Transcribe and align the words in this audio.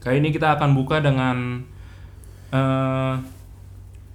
Kali 0.00 0.16
ini 0.16 0.32
kita 0.32 0.56
akan 0.56 0.72
buka 0.72 1.04
dengan 1.04 1.60
eh 2.56 3.14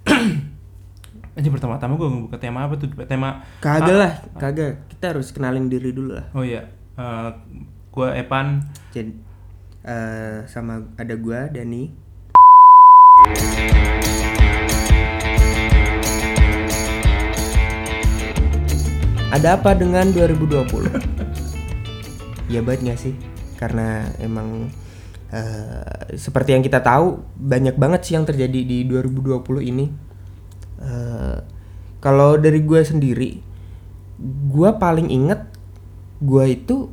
ini 1.37 1.49
pertama-tama 1.53 1.93
gue 1.93 2.09
buka 2.25 2.41
tema 2.41 2.65
apa 2.65 2.73
tuh? 2.73 2.89
Tema 3.05 3.45
Kagak 3.61 3.93
lah, 3.93 4.13
kagak. 4.33 4.89
Kita 4.89 5.13
harus 5.13 5.29
kenalin 5.29 5.69
diri 5.69 5.93
dulu 5.93 6.17
lah. 6.17 6.25
Oh 6.33 6.41
iya, 6.41 6.73
eh 6.97 7.29
gue 7.93 8.07
Evan. 8.17 8.65
Jadi 8.97 9.13
eh, 9.85 10.49
sama 10.49 10.89
ada 10.97 11.13
gua 11.21 11.53
Dani. 11.53 11.93
Ada 19.29 19.61
apa 19.61 19.77
dengan 19.77 20.09
2020? 20.09 20.65
ya 22.49 22.65
banget 22.65 22.81
gak 22.89 22.99
sih? 23.05 23.13
Karena 23.61 24.09
emang 24.17 24.73
eh, 25.35 26.15
seperti 26.15 26.55
yang 26.55 26.63
kita 26.63 26.79
tahu 26.79 27.19
banyak 27.35 27.75
banget 27.75 28.07
sih 28.07 28.13
yang 28.15 28.23
terjadi 28.23 28.63
di 28.63 28.87
2020 28.87 29.43
ini. 29.59 29.85
Eh, 30.79 31.37
kalau 31.99 32.39
dari 32.39 32.63
gue 32.63 32.81
sendiri, 32.85 33.43
gue 34.47 34.69
paling 34.79 35.11
inget 35.11 35.43
gue 36.23 36.45
itu 36.47 36.87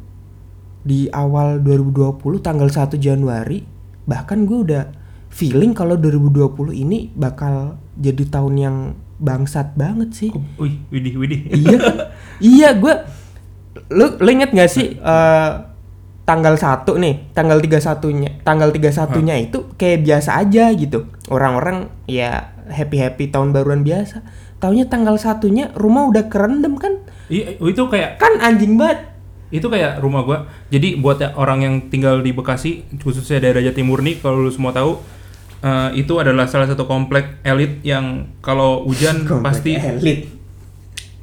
di 0.82 1.06
awal 1.14 1.62
2020 1.62 2.18
tanggal 2.42 2.66
1 2.66 2.98
Januari 2.98 3.62
bahkan 4.02 4.42
gue 4.42 4.58
udah 4.66 4.84
feeling 5.30 5.72
kalau 5.72 5.94
2020 5.94 6.74
ini 6.74 7.14
bakal 7.14 7.78
jadi 7.94 8.26
tahun 8.26 8.54
yang 8.58 8.76
bangsat 9.22 9.78
banget 9.78 10.10
sih. 10.10 10.30
Wih, 10.58 10.82
widih, 10.90 11.14
widih. 11.14 11.40
iya 11.54 11.76
kan? 11.78 11.96
iya 12.58 12.68
gue 12.74 12.94
lu, 13.94 14.06
lu 14.18 14.28
inget 14.28 14.50
gak 14.50 14.70
sih 14.70 14.98
eh, 14.98 15.50
tanggal 16.22 16.54
1 16.54 16.86
nih 16.86 17.34
tanggal 17.34 17.58
31 17.58 18.14
nya 18.14 18.30
tanggal 18.40 18.70
31 18.70 18.94
nya 19.20 19.34
itu 19.36 19.66
kayak 19.74 19.98
biasa 20.02 20.38
aja 20.38 20.70
gitu. 20.70 21.10
Orang-orang 21.26 21.90
ya 22.06 22.54
happy 22.68 22.96
happy 22.96 23.24
tahun 23.28 23.50
baruan 23.50 23.82
biasa. 23.82 24.22
Taunya 24.56 24.86
tanggal 24.86 25.18
satunya 25.18 25.74
rumah 25.74 26.06
udah 26.06 26.30
kerendam 26.30 26.78
kan? 26.78 27.02
Iya, 27.26 27.58
itu 27.58 27.82
kayak 27.84 28.22
kan 28.22 28.38
anjing 28.38 28.78
banget. 28.78 29.10
Itu 29.50 29.66
kayak 29.66 29.98
rumah 29.98 30.22
gua. 30.22 30.38
Jadi 30.68 30.96
buat 30.96 31.18
ya- 31.18 31.34
orang 31.34 31.60
yang 31.60 31.74
tinggal 31.88 32.22
di 32.22 32.30
Bekasi, 32.30 32.86
khususnya 32.96 33.42
daerah 33.42 33.60
Jatimur 33.60 34.00
nih, 34.00 34.16
kalau 34.16 34.40
lu 34.40 34.48
semua 34.48 34.70
tahu, 34.70 35.02
eh, 35.60 35.90
itu 35.98 36.14
adalah 36.16 36.46
salah 36.46 36.64
satu 36.64 36.86
komplek 36.86 37.42
elit 37.42 37.82
yang 37.82 38.30
kalau 38.38 38.86
hujan 38.86 39.22
Komplek 39.28 39.42
pasti 39.44 39.72
elit. 39.74 40.30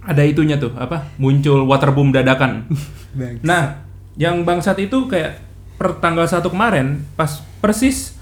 ada 0.01 0.21
itunya 0.21 0.57
tuh 0.57 0.75
apa? 0.75 1.07
Muncul 1.15 1.63
waterboom 1.63 2.11
dadakan. 2.11 2.67
Nah, 3.41 3.88
yang 4.15 4.47
bangsat 4.47 4.79
itu 4.81 5.05
kayak 5.05 5.41
per 5.77 5.99
tanggal 5.99 6.25
1 6.27 6.41
kemarin 6.47 7.03
pas 7.13 7.43
persis 7.59 8.15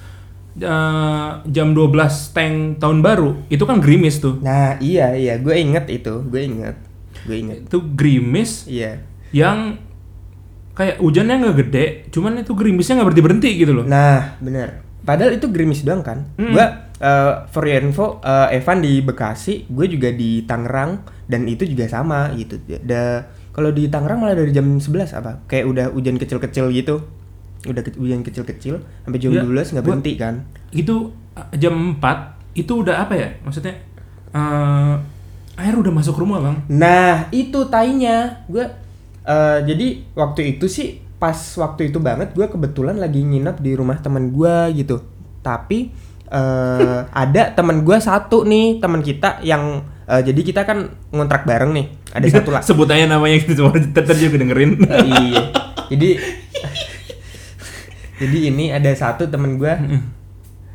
eh, 0.60 1.30
jam 1.48 1.68
12 1.72 2.34
tank 2.34 2.82
tahun 2.82 3.00
baru, 3.06 3.38
itu 3.48 3.64
kan 3.64 3.78
gerimis 3.82 4.22
tuh. 4.22 4.42
nah 4.42 4.78
iya 4.82 5.14
iya 5.14 5.38
gue 5.38 5.54
inget 5.54 5.86
itu 5.90 6.26
gue 6.28 6.42
inget 6.42 6.76
gue 7.26 7.36
inget 7.38 7.60
Itu 7.66 7.82
gerimis 7.98 8.70
iya 8.70 9.02
yang 9.34 9.88
kayak 10.78 11.02
hujannya 11.02 11.36
nggak 11.42 11.58
gede, 11.66 11.86
cuman 12.14 12.46
itu 12.46 12.54
gerimisnya 12.54 13.02
nggak 13.02 13.08
berhenti 13.10 13.26
berhenti 13.26 13.50
gitu 13.58 13.72
loh. 13.74 13.86
Nah, 13.90 14.38
bener. 14.38 14.86
Padahal 15.02 15.34
itu 15.34 15.50
gerimis 15.50 15.82
doang 15.82 16.06
kan. 16.06 16.30
Mm. 16.38 16.54
Gua 16.54 16.68
uh, 17.02 17.34
for 17.50 17.66
your 17.66 17.82
info, 17.82 18.22
uh, 18.22 18.54
Evan 18.54 18.86
di 18.86 19.02
Bekasi, 19.02 19.66
gue 19.66 19.88
juga 19.90 20.14
di 20.14 20.46
Tangerang 20.46 21.02
dan 21.26 21.50
itu 21.50 21.66
juga 21.66 21.90
sama 21.90 22.30
gitu. 22.38 22.62
Da 22.86 23.26
kalau 23.58 23.74
di 23.74 23.90
Tangerang 23.90 24.22
malah 24.22 24.38
dari 24.38 24.54
jam 24.54 24.78
11 24.78 25.18
apa? 25.18 25.42
Kayak 25.50 25.66
udah 25.66 25.86
hujan 25.90 26.22
kecil-kecil 26.22 26.70
gitu. 26.70 27.02
Udah 27.66 27.82
ke- 27.82 27.98
hujan 27.98 28.22
kecil-kecil 28.22 28.86
sampai 29.02 29.18
jam 29.18 29.34
Iya, 29.34 29.42
12 29.42 29.74
nggak 29.74 29.82
berhenti 29.84 30.14
kan. 30.14 30.46
Itu 30.70 31.10
jam 31.58 31.98
4 31.98 32.38
itu 32.54 32.86
udah 32.86 33.02
apa 33.02 33.18
ya? 33.18 33.34
Maksudnya 33.42 33.74
eh 34.30 34.94
air 35.58 35.74
udah 35.74 35.90
masuk 35.90 36.22
rumah, 36.22 36.38
Bang. 36.38 36.62
Nah, 36.70 37.26
itu 37.34 37.66
tainya. 37.66 38.46
Gue 38.46 38.62
eh, 39.26 39.60
jadi 39.66 39.88
waktu 40.14 40.54
itu 40.54 40.70
sih 40.70 40.88
pas 41.18 41.34
waktu 41.58 41.90
itu 41.90 41.98
banget 41.98 42.38
gue 42.38 42.46
kebetulan 42.46 43.02
lagi 43.02 43.26
nginep 43.26 43.58
di 43.58 43.74
rumah 43.74 43.98
teman 43.98 44.30
gue 44.30 44.54
gitu. 44.78 45.02
Tapi 45.42 45.90
eh, 46.30 47.00
ada 47.26 47.58
teman 47.58 47.82
gue 47.82 47.98
satu 47.98 48.46
nih, 48.46 48.78
teman 48.78 49.02
kita 49.02 49.42
yang 49.42 49.82
eh, 50.08 50.22
jadi 50.24 50.40
kita 50.42 50.62
kan 50.64 50.88
ngontrak 51.12 51.44
bareng 51.44 51.76
nih. 51.76 51.88
Ada 52.16 52.40
satu 52.40 52.50
lah. 52.50 52.64
Sebut 52.64 52.88
aja 52.88 53.06
namanya 53.06 53.44
gitu, 53.44 53.62
cuma 53.64 53.76
ntar 53.76 54.08
juga 54.16 54.40
dengerin. 54.40 54.80
iya. 55.12 55.42
Jadi 55.88 56.10
jadi 58.24 58.38
ini 58.50 58.74
ada 58.74 58.90
satu 58.96 59.30
temen 59.30 59.62
gue 59.62 59.74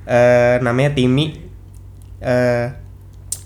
eh 0.07 0.57
namanya 0.61 0.95
Timi. 0.95 1.51
eh 2.23 2.67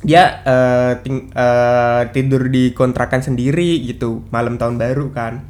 dia 0.06 0.22
eh, 0.44 0.92
ting- 1.02 1.32
eh, 1.32 2.02
tidur 2.12 2.46
di 2.46 2.70
kontrakan 2.70 3.24
sendiri 3.24 3.80
gitu 3.82 4.22
malam 4.30 4.60
tahun 4.60 4.76
baru 4.76 5.10
kan. 5.10 5.42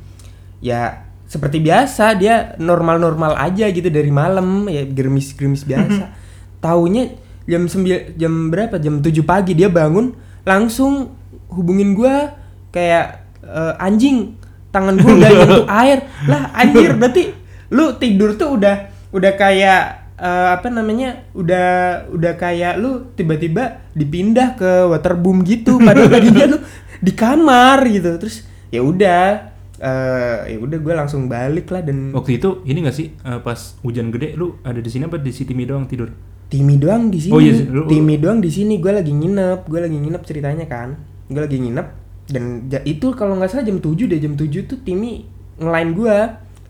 Ya 0.63 1.05
seperti 1.27 1.59
biasa 1.59 2.15
dia 2.15 2.55
normal-normal 2.57 3.35
aja 3.35 3.67
gitu 3.69 3.91
dari 3.91 4.09
malam 4.15 4.71
ya 4.71 4.87
gerimis-gerimis 4.87 5.67
biasa. 5.67 6.15
Taunya 6.63 7.11
jam 7.45 7.67
9 7.67 8.15
jam 8.15 8.33
berapa? 8.49 8.79
Jam 8.79 9.03
7 9.03 9.11
pagi 9.27 9.53
dia 9.59 9.67
bangun 9.67 10.15
langsung 10.47 11.19
hubungin 11.51 11.99
gua 11.99 12.39
kayak 12.71 13.27
eh, 13.43 13.75
anjing 13.83 14.39
tangan 14.71 14.95
gua 14.97 15.13
udah 15.19 15.31
nyentuh 15.43 15.69
air. 15.69 15.99
Lah 16.31 16.55
anjir 16.55 16.95
berarti 16.95 17.35
lu 17.75 17.99
tidur 17.99 18.39
tuh 18.39 18.55
udah 18.57 18.89
udah 19.11 19.33
kayak 19.35 20.15
eh, 20.17 20.49
apa 20.55 20.71
namanya? 20.71 21.27
udah 21.35 21.67
udah 22.15 22.33
kayak 22.39 22.79
lu 22.79 23.11
tiba-tiba 23.19 23.91
dipindah 23.93 24.55
ke 24.55 24.87
waterboom 24.87 25.43
gitu 25.43 25.83
padahal 25.83 26.09
tadinya 26.09 26.57
lu 26.57 26.59
di 27.03 27.13
kamar 27.13 27.83
gitu. 27.91 28.15
Terus 28.23 28.47
ya 28.71 28.81
udah 28.87 29.53
eh 29.77 30.57
ya 30.57 30.59
udah 30.63 30.79
gue 30.81 30.95
langsung 30.97 31.29
balik 31.29 31.69
lah 31.69 31.85
dan 31.85 32.09
Waktu 32.17 32.41
itu 32.41 32.65
ini 32.65 32.81
gak 32.81 32.97
sih 32.97 33.13
eh, 33.13 33.41
pas 33.45 33.77
hujan 33.85 34.09
gede 34.09 34.33
lu 34.33 34.57
ada 34.65 34.81
di 34.81 34.89
sini 34.89 35.05
apa 35.05 35.21
di 35.21 35.29
City 35.37 35.53
doang 35.69 35.85
tidur? 35.85 36.09
Timi 36.47 36.77
doang 36.77 37.11
di 37.11 37.19
sini. 37.19 37.35
Oh 37.35 37.41
iya, 37.41 37.53
lu- 37.59 37.87
Timi 37.87 38.15
doang 38.17 38.39
di 38.39 38.49
sini. 38.49 38.79
Gue 38.79 38.93
lagi 38.93 39.11
nginep. 39.11 39.67
Gue 39.67 39.81
lagi 39.81 39.95
nginep 39.95 40.23
ceritanya 40.23 40.65
kan. 40.65 40.95
Gue 41.27 41.41
lagi 41.41 41.59
nginep 41.59 41.87
dan 42.27 42.45
ja- 42.67 42.83
itu 42.83 43.11
kalau 43.13 43.35
nggak 43.35 43.49
salah 43.49 43.65
jam 43.65 43.79
7 43.79 44.07
deh. 44.07 44.17
Jam 44.17 44.35
7 44.35 44.63
tuh 44.65 44.79
Timi 44.79 45.27
ngelain 45.57 45.91
gue 45.91 46.17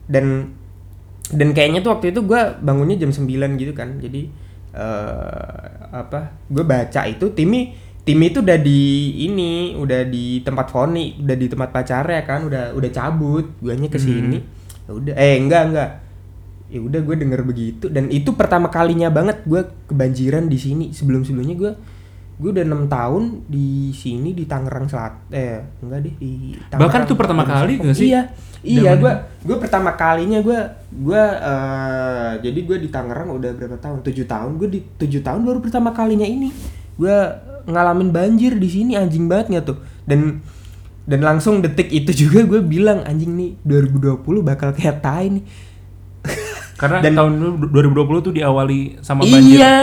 dan 0.06 0.26
dan 1.26 1.48
kayaknya 1.50 1.81
tuh 1.81 1.92
waktu 1.92 2.10
itu 2.10 2.22
gue 2.22 2.41
bangunnya 2.59 2.97
jam 2.97 3.10
9 3.10 3.28
gitu 3.56 3.72
kan. 3.72 3.98
Jadi 3.98 4.32
eh 4.72 5.66
apa? 5.91 6.32
Gue 6.47 6.62
baca 6.62 7.03
itu 7.04 7.32
Timi 7.32 7.72
Timi 8.00 8.31
itu 8.31 8.38
udah 8.38 8.54
di 8.54 8.81
ini, 9.20 9.75
udah 9.75 10.06
di 10.06 10.38
tempat 10.41 10.70
Foni, 10.70 11.19
udah 11.19 11.34
di 11.34 11.47
tempat 11.50 11.69
pacarnya 11.69 12.22
kan, 12.22 12.47
udah 12.47 12.70
udah 12.72 12.91
cabut. 12.91 13.58
Guanya 13.58 13.91
ke 13.91 13.98
sini. 13.98 14.38
Ya 14.87 14.93
udah 14.94 15.14
eh 15.14 15.37
enggak 15.37 15.62
enggak 15.66 15.91
ya 16.66 16.81
udah 16.82 17.00
gue 17.03 17.16
denger 17.16 17.41
begitu. 17.47 17.87
Dan 17.87 18.10
itu 18.10 18.34
pertama 18.34 18.69
kalinya 18.71 19.10
banget 19.10 19.43
gue 19.47 19.62
kebanjiran 19.91 20.50
di 20.50 20.59
sini. 20.59 20.84
Sebelum 20.91 21.22
sebelumnya 21.22 21.56
gue 21.56 21.72
gue 22.37 22.50
udah 22.53 22.65
enam 22.69 22.84
tahun 22.84 23.49
di 23.49 23.88
sini 23.97 24.37
di 24.37 24.44
Tangerang 24.44 24.84
Selat 24.93 25.25
eh 25.32 25.56
enggak 25.81 26.05
deh 26.05 26.15
di 26.21 26.53
Tangerang, 26.69 26.81
Bahkan 26.84 27.00
itu 27.09 27.15
pertama 27.16 27.43
Tangerang 27.49 27.65
kali 27.65 27.75
nggak 27.81 27.97
sih? 27.97 28.06
iya 28.12 28.22
iya 28.60 28.93
gue 28.93 29.12
gue 29.41 29.56
pertama 29.56 29.97
kalinya 29.97 30.44
gue 30.44 30.59
gue 31.00 31.22
eh, 31.32 32.32
jadi 32.44 32.60
gue 32.60 32.76
di 32.84 32.88
Tangerang 32.93 33.32
udah 33.32 33.50
berapa 33.56 33.81
tahun? 33.81 34.05
Tujuh 34.05 34.26
tahun. 34.28 34.60
Gue 34.60 34.69
di 34.69 34.81
tujuh 34.84 35.25
tahun 35.25 35.49
baru 35.49 35.65
pertama 35.65 35.97
kalinya 35.97 36.28
ini. 36.28 36.53
Gue 37.00 37.16
ngalamin 37.66 38.12
banjir 38.12 38.53
di 38.60 38.69
sini 38.69 39.00
anjing 39.00 39.26
banget 39.32 39.56
nggak 39.56 39.65
tuh? 39.72 39.78
Dan 40.05 40.44
dan 41.09 41.21
langsung 41.22 41.65
detik 41.65 41.88
itu 41.88 42.12
juga 42.28 42.44
gue 42.44 42.60
bilang 42.60 43.00
anjing 43.06 43.32
nih 43.32 43.50
2020 43.65 44.21
bakal 44.44 44.76
kayak 44.76 45.00
tai 45.00 45.32
nih 45.32 45.44
Karena 46.76 47.00
Dan- 47.00 47.16
tahun 47.16 47.32
lu 47.41 47.48
2020 47.72 48.20
tuh 48.20 48.32
diawali 48.32 49.00
sama 49.00 49.25
banjir. 49.25 49.58
Iya, 49.58 49.76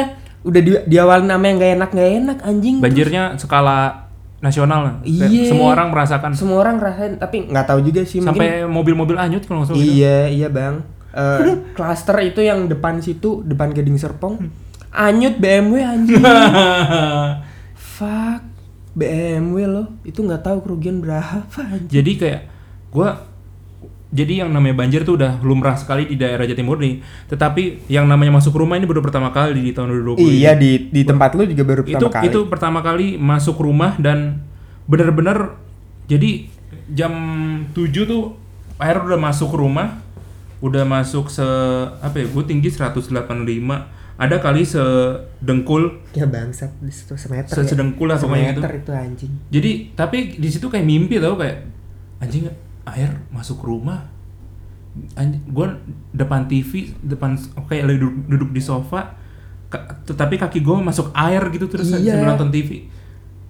udah 0.46 0.62
di, 0.62 0.72
di 0.86 0.96
awal 0.98 1.26
namanya 1.26 1.54
nggak 1.58 1.72
enak 1.76 1.90
nggak 1.90 2.12
enak 2.22 2.38
anjing. 2.46 2.76
Banjirnya 2.80 3.24
skala 3.36 4.08
nasional 4.40 5.00
Iya. 5.02 5.50
Semua 5.50 5.72
orang 5.72 5.90
merasakan. 5.90 6.36
Semua 6.36 6.60
orang 6.62 6.78
rasain, 6.78 7.16
tapi 7.16 7.48
nggak 7.48 7.66
tahu 7.66 7.80
juga 7.82 8.04
sih. 8.04 8.20
Sampai 8.20 8.68
mobil-mobil 8.68 9.16
anyut 9.16 9.42
kalau 9.44 9.64
nggak 9.64 9.72
salah 9.72 9.80
gitu. 9.80 9.96
Iya 9.98 10.18
iya 10.28 10.48
bang. 10.52 10.84
Eh, 11.14 11.42
Cluster 11.78 12.18
itu 12.22 12.44
yang 12.44 12.68
depan 12.68 13.00
situ, 13.00 13.40
depan 13.42 13.72
Gading 13.72 13.96
Serpong, 13.96 14.52
anyut 14.92 15.40
BMW 15.40 15.80
anjing. 15.82 16.20
Fuck 17.96 18.42
BMW 18.94 19.66
loh, 19.66 19.88
itu 20.04 20.20
nggak 20.20 20.44
tahu 20.44 20.58
kerugian 20.62 21.02
berapa 21.02 21.48
anjing. 21.58 21.90
Jadi 21.90 22.12
kayak 22.20 22.42
gua 22.92 23.26
jadi 24.14 24.46
yang 24.46 24.54
namanya 24.54 24.78
banjir 24.78 25.02
tuh 25.02 25.18
udah 25.18 25.42
lumrah 25.42 25.74
sekali 25.74 26.06
di 26.06 26.16
daerah 26.16 26.46
Jatimur 26.46 26.78
nih. 26.78 27.02
Tetapi 27.28 27.90
yang 27.90 28.06
namanya 28.06 28.38
masuk 28.38 28.54
rumah 28.54 28.78
ini 28.78 28.86
baru 28.86 29.02
pertama 29.02 29.34
kali 29.34 29.58
di 29.58 29.74
tahun 29.74 29.90
2020. 29.90 30.22
ini. 30.22 30.38
Iya 30.38 30.54
di 30.54 30.72
di 30.88 31.02
tempat 31.02 31.34
lu 31.34 31.44
juga 31.44 31.64
baru 31.66 31.82
itu 31.82 31.98
pertama 31.98 32.14
kali. 32.14 32.26
itu 32.30 32.40
pertama 32.46 32.80
kali 32.80 33.08
masuk 33.18 33.58
rumah 33.58 33.98
dan 33.98 34.46
bener-bener 34.86 35.58
jadi 36.06 36.46
jam 36.88 37.14
7 37.72 37.90
tuh 38.06 38.38
air 38.78 39.02
udah 39.02 39.18
masuk 39.18 39.50
rumah 39.50 39.98
udah 40.60 40.86
masuk 40.86 41.28
se 41.28 41.44
apa 41.98 42.16
ya 42.16 42.28
gue 42.28 42.44
tinggi 42.46 42.70
185 42.70 43.10
ada 44.14 44.38
kali 44.38 44.62
sedengkul 44.64 46.06
Ya 46.14 46.24
bangsat 46.24 46.70
di 46.80 46.94
situ 46.94 47.18
semeter. 47.18 47.50
Se- 47.50 47.66
sedengkul 47.66 48.08
lah 48.08 48.16
pokoknya 48.16 48.54
gitu. 48.54 48.62
Semeter 48.62 48.74
itu 48.78 48.92
anjing. 48.94 49.34
jadi 49.50 49.72
tapi 49.96 50.18
di 50.38 50.48
situ 50.48 50.70
kayak 50.70 50.86
mimpi 50.86 51.18
tau 51.18 51.34
kayak 51.34 51.66
anjing 52.20 52.48
air 52.86 53.12
masuk 53.30 53.60
rumah. 53.60 54.10
Gue 55.46 55.68
depan 56.12 56.46
TV 56.46 56.94
depan 57.00 57.34
kayak 57.64 57.84
lagi 57.84 57.98
duduk, 57.98 58.16
duduk 58.28 58.50
di 58.52 58.62
sofa 58.62 59.18
ka- 59.68 60.06
tetapi 60.06 60.38
kaki 60.38 60.60
gue 60.60 60.76
masuk 60.80 61.10
air 61.12 61.42
gitu 61.50 61.66
terus 61.66 61.90
Iya. 61.90 62.14
sambil 62.14 62.30
nonton 62.30 62.50
TV 62.50 62.86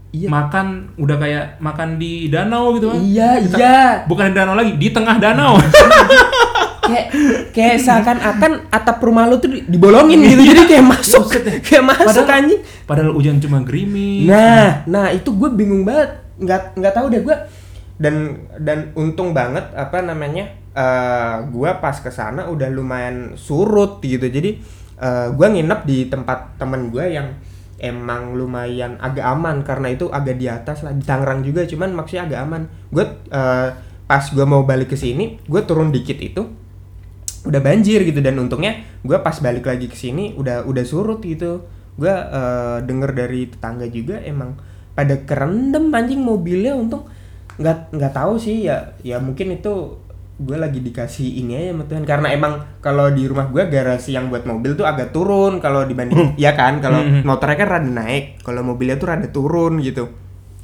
Iya. 0.09 0.29
makan 0.29 0.67
udah 0.95 1.17
kayak 1.17 1.45
makan 1.59 1.97
di 1.97 2.29
danau 2.29 2.71
gitu 2.73 2.87
kan 2.87 2.95
Iya, 2.97 3.29
Di 3.39 3.47
te- 3.49 3.57
iya. 3.57 4.05
bukan 4.05 4.25
di 4.25 4.33
danau 4.33 4.53
lagi 4.53 4.71
di 4.73 4.87
tengah 4.89 5.15
danau. 5.17 5.59
Kayak 6.83 7.07
kayak 7.51 7.77
seakan-akan 7.79 8.67
atap 8.67 8.99
rumah 8.99 9.23
lu 9.23 9.39
tuh 9.39 9.47
di- 9.49 9.63
dibolongin 9.65 10.19
gitu. 10.21 10.43
Jadi 10.45 10.67
kayak 10.67 10.83
masuk 10.85 11.31
kayak 11.61 11.79
masuk 11.81 12.03
Padahal- 12.23 12.35
anjing. 12.37 12.61
padahal 12.83 13.11
hujan 13.13 13.39
cuma 13.39 13.63
gerimis. 13.63 14.27
Nah 14.27 14.83
nah. 14.83 15.07
itu 15.09 15.31
gue 15.31 15.47
bingung 15.49 15.83
banget. 15.83 16.11
Nggak 16.35 16.75
nggak 16.75 16.93
tahu 16.93 17.07
deh 17.07 17.21
gue 17.21 17.35
dan 18.03 18.35
dan 18.59 18.91
untung 18.99 19.31
banget 19.31 19.63
apa 19.71 20.03
namanya 20.03 20.51
eh 20.75 21.35
gue 21.47 21.71
pas 21.79 21.95
ke 21.95 22.11
sana 22.11 22.51
udah 22.51 22.67
lumayan 22.67 23.39
surut 23.39 24.03
gitu. 24.03 24.27
Jadi 24.27 24.59
eh 24.99 25.27
gue 25.31 25.47
nginep 25.47 25.79
di 25.87 26.11
tempat 26.11 26.59
temen 26.59 26.91
gue 26.91 27.05
yang 27.07 27.31
emang 27.79 28.35
lumayan 28.35 28.99
agak 28.99 29.23
aman. 29.23 29.63
Karena 29.63 29.87
itu 29.95 30.11
agak 30.11 30.35
di 30.35 30.51
atas 30.51 30.83
lah 30.83 30.91
di 30.91 31.07
Tangerang 31.07 31.47
juga 31.47 31.63
cuman 31.63 31.95
maksudnya 31.95 32.27
agak 32.27 32.39
aman. 32.43 32.61
Gue 32.91 33.07
eh, 33.31 33.69
pas 34.03 34.25
gue 34.27 34.45
mau 34.45 34.67
balik 34.67 34.91
ke 34.91 34.97
sini 34.99 35.39
gue 35.47 35.61
turun 35.63 35.89
dikit 35.95 36.19
itu 36.19 36.43
udah 37.47 37.61
banjir 37.63 38.03
gitu. 38.03 38.19
Dan 38.19 38.35
untungnya 38.43 38.83
gue 38.99 39.15
pas 39.23 39.39
balik 39.39 39.63
lagi 39.63 39.87
ke 39.87 39.95
sini 39.95 40.35
udah 40.35 40.67
udah 40.67 40.83
surut 40.83 41.23
gitu. 41.23 41.63
Gue 41.95 42.11
eh, 42.11 42.77
denger 42.83 43.11
dari 43.15 43.47
tetangga 43.47 43.87
juga 43.87 44.19
emang 44.25 44.59
pada 44.93 45.17
kerendam 45.25 45.89
anjing 45.89 46.21
mobilnya 46.21 46.77
untung 46.77 47.09
nggak 47.53 47.93
nggak 47.93 48.13
tahu 48.13 48.33
sih 48.35 48.65
ya 48.65 48.97
ya 49.01 49.21
mungkin 49.21 49.53
itu 49.53 50.01
gue 50.33 50.57
lagi 50.57 50.81
dikasih 50.81 51.45
ini 51.45 51.53
aja 51.53 51.69
sama 51.71 51.83
Tuhan. 51.85 52.03
Karena 52.03 52.27
emang 52.33 52.53
kalau 52.81 53.07
di 53.07 53.29
rumah 53.29 53.47
gue 53.47 53.69
garasi 53.69 54.17
yang 54.17 54.27
buat 54.27 54.43
mobil 54.43 54.73
tuh 54.73 54.83
agak 54.83 55.13
turun 55.13 55.61
kalau 55.61 55.85
dibanding 55.85 56.33
ya 56.35 56.57
kan? 56.57 56.81
Kalau 56.81 56.99
Hmm. 56.99 57.21
motornya 57.21 57.55
kan 57.55 57.69
rada 57.69 57.87
naik 57.87 58.41
kalau 58.41 58.65
mobilnya 58.65 58.97
tuh 58.97 59.07
rada 59.07 59.29
turun 59.29 59.77
gitu. 59.79 60.09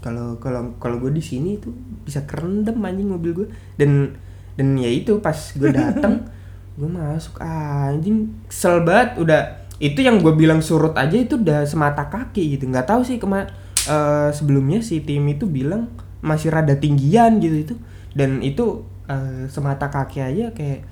Kalau 0.01 0.41
kalau 0.41 0.73
kalau 0.81 0.97
gue 0.97 1.11
di 1.11 1.21
sini 1.21 1.61
tuh 1.61 1.69
bisa 2.01 2.25
kerendam 2.25 2.81
anjing 2.81 3.07
mobil 3.07 3.31
gue. 3.35 3.47
Dan 3.77 4.17
dan 4.57 4.73
ya 4.75 4.89
itu 4.89 5.21
pas 5.21 5.37
gue 5.37 5.69
datang 5.79 6.25
gue 6.73 6.89
masuk 6.89 7.37
anjing 7.39 8.33
kesel 8.49 8.81
banget. 8.81 9.21
Udah 9.21 9.41
itu 9.77 10.01
yang 10.01 10.19
gue 10.19 10.33
bilang 10.33 10.59
surut 10.59 10.97
aja 10.97 11.13
itu 11.13 11.37
udah 11.37 11.63
semata 11.63 12.09
kaki 12.09 12.57
gitu. 12.57 12.65
Nggak 12.67 12.89
tahu 12.89 13.05
sih 13.05 13.21
kema 13.21 13.45
eh, 13.85 14.29
sebelumnya 14.33 14.81
si 14.81 15.05
tim 15.05 15.23
itu 15.29 15.45
bilang 15.45 15.87
masih 16.19 16.51
rada 16.51 16.75
tinggian 16.75 17.39
gitu 17.39 17.55
itu. 17.55 17.75
Dan 18.13 18.41
itu 18.41 18.83
eh, 19.09 19.45
semata 19.49 19.89
kaki 19.89 20.19
aja 20.21 20.45
kayak 20.53 20.85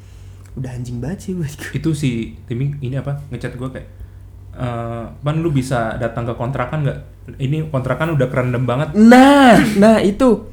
udah 0.57 0.73
anjing 0.73 0.97
banget 0.97 1.29
sih 1.29 1.31
buat 1.37 1.53
gue 1.53 1.77
itu 1.77 1.89
si 1.93 2.33
Timmy 2.49 2.73
ini 2.81 2.97
apa 2.97 3.21
ngechat 3.29 3.53
gue 3.53 3.69
kayak 3.69 3.87
eh 4.57 5.05
ban 5.21 5.37
lu 5.37 5.53
bisa 5.53 5.93
datang 6.01 6.25
ke 6.25 6.33
kontrakan 6.33 6.81
nggak? 6.81 6.99
Ini 7.37 7.69
kontrakan 7.69 8.17
udah 8.17 8.27
kerendam 8.27 8.65
banget. 8.65 8.97
Nah 8.97 9.61
nah 9.77 10.01
itu. 10.01 10.49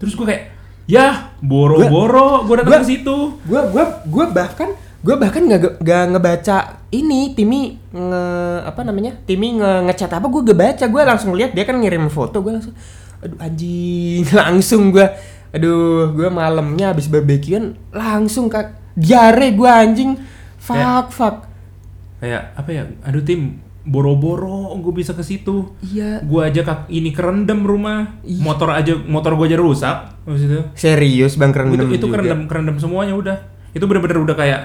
Terus 0.00 0.16
gue 0.16 0.24
kayak 0.24 0.44
ya 0.88 1.28
boro-boro 1.44 2.48
gue 2.48 2.64
datang 2.64 2.80
ke 2.80 2.88
situ. 2.88 3.36
gue 3.44 3.60
gue 3.68 3.84
gue 4.08 4.24
bahkan 4.32 4.72
gue 5.04 5.14
bahkan 5.20 5.44
nggak 5.44 5.84
nggak 5.84 6.04
ngebaca 6.16 6.80
ini 6.88 7.36
Timi 7.36 7.76
nge 7.92 8.24
apa 8.64 8.80
namanya? 8.80 9.12
Timi 9.28 9.60
nge 9.60 9.92
ngechat 9.92 10.08
apa 10.08 10.24
gue 10.24 10.40
gak 10.40 10.58
baca. 10.64 10.84
Gue 10.88 11.02
langsung 11.04 11.36
lihat 11.36 11.52
dia 11.52 11.68
kan 11.68 11.76
ngirim 11.76 12.08
foto 12.08 12.40
gue 12.40 12.52
langsung 12.56 12.72
aduh 13.24 13.38
anjing 13.40 14.22
langsung 14.40 14.92
gue 14.92 15.06
aduh 15.54 16.12
gue 16.12 16.28
malamnya 16.28 16.92
habis 16.92 17.08
barbekyuan 17.08 17.78
langsung 17.94 18.52
kak. 18.52 18.84
Diare 18.94 19.50
gue 19.56 19.70
anjing. 19.70 20.14
Fuck 20.60 21.10
fuck. 21.10 21.36
kayak 22.22 22.56
apa 22.56 22.70
ya? 22.72 22.82
Aduh 23.04 23.20
tim 23.20 23.60
boro-boro 23.84 24.72
gue 24.80 24.92
bisa 24.92 25.16
ke 25.16 25.24
situ. 25.24 25.72
Iya. 25.80 26.20
Gue 26.24 26.46
aja 26.46 26.62
kak 26.62 26.90
ini 26.92 27.10
kerendam 27.10 27.64
rumah. 27.64 28.20
Ih. 28.26 28.40
motor 28.42 28.70
aja 28.70 28.96
motor 28.96 29.34
gue 29.40 29.46
aja 29.50 29.58
rusak 29.58 29.96
habis 30.24 30.44
itu. 30.44 30.60
Serius 30.76 31.36
bang 31.40 31.52
kerendam 31.52 31.88
itu, 31.88 31.96
itu 31.96 32.06
juga. 32.06 32.20
kerendam 32.20 32.40
kerendam 32.50 32.76
semuanya 32.78 33.14
udah. 33.16 33.36
Itu 33.74 33.88
bener-bener 33.88 34.22
udah 34.22 34.36
kayak 34.36 34.62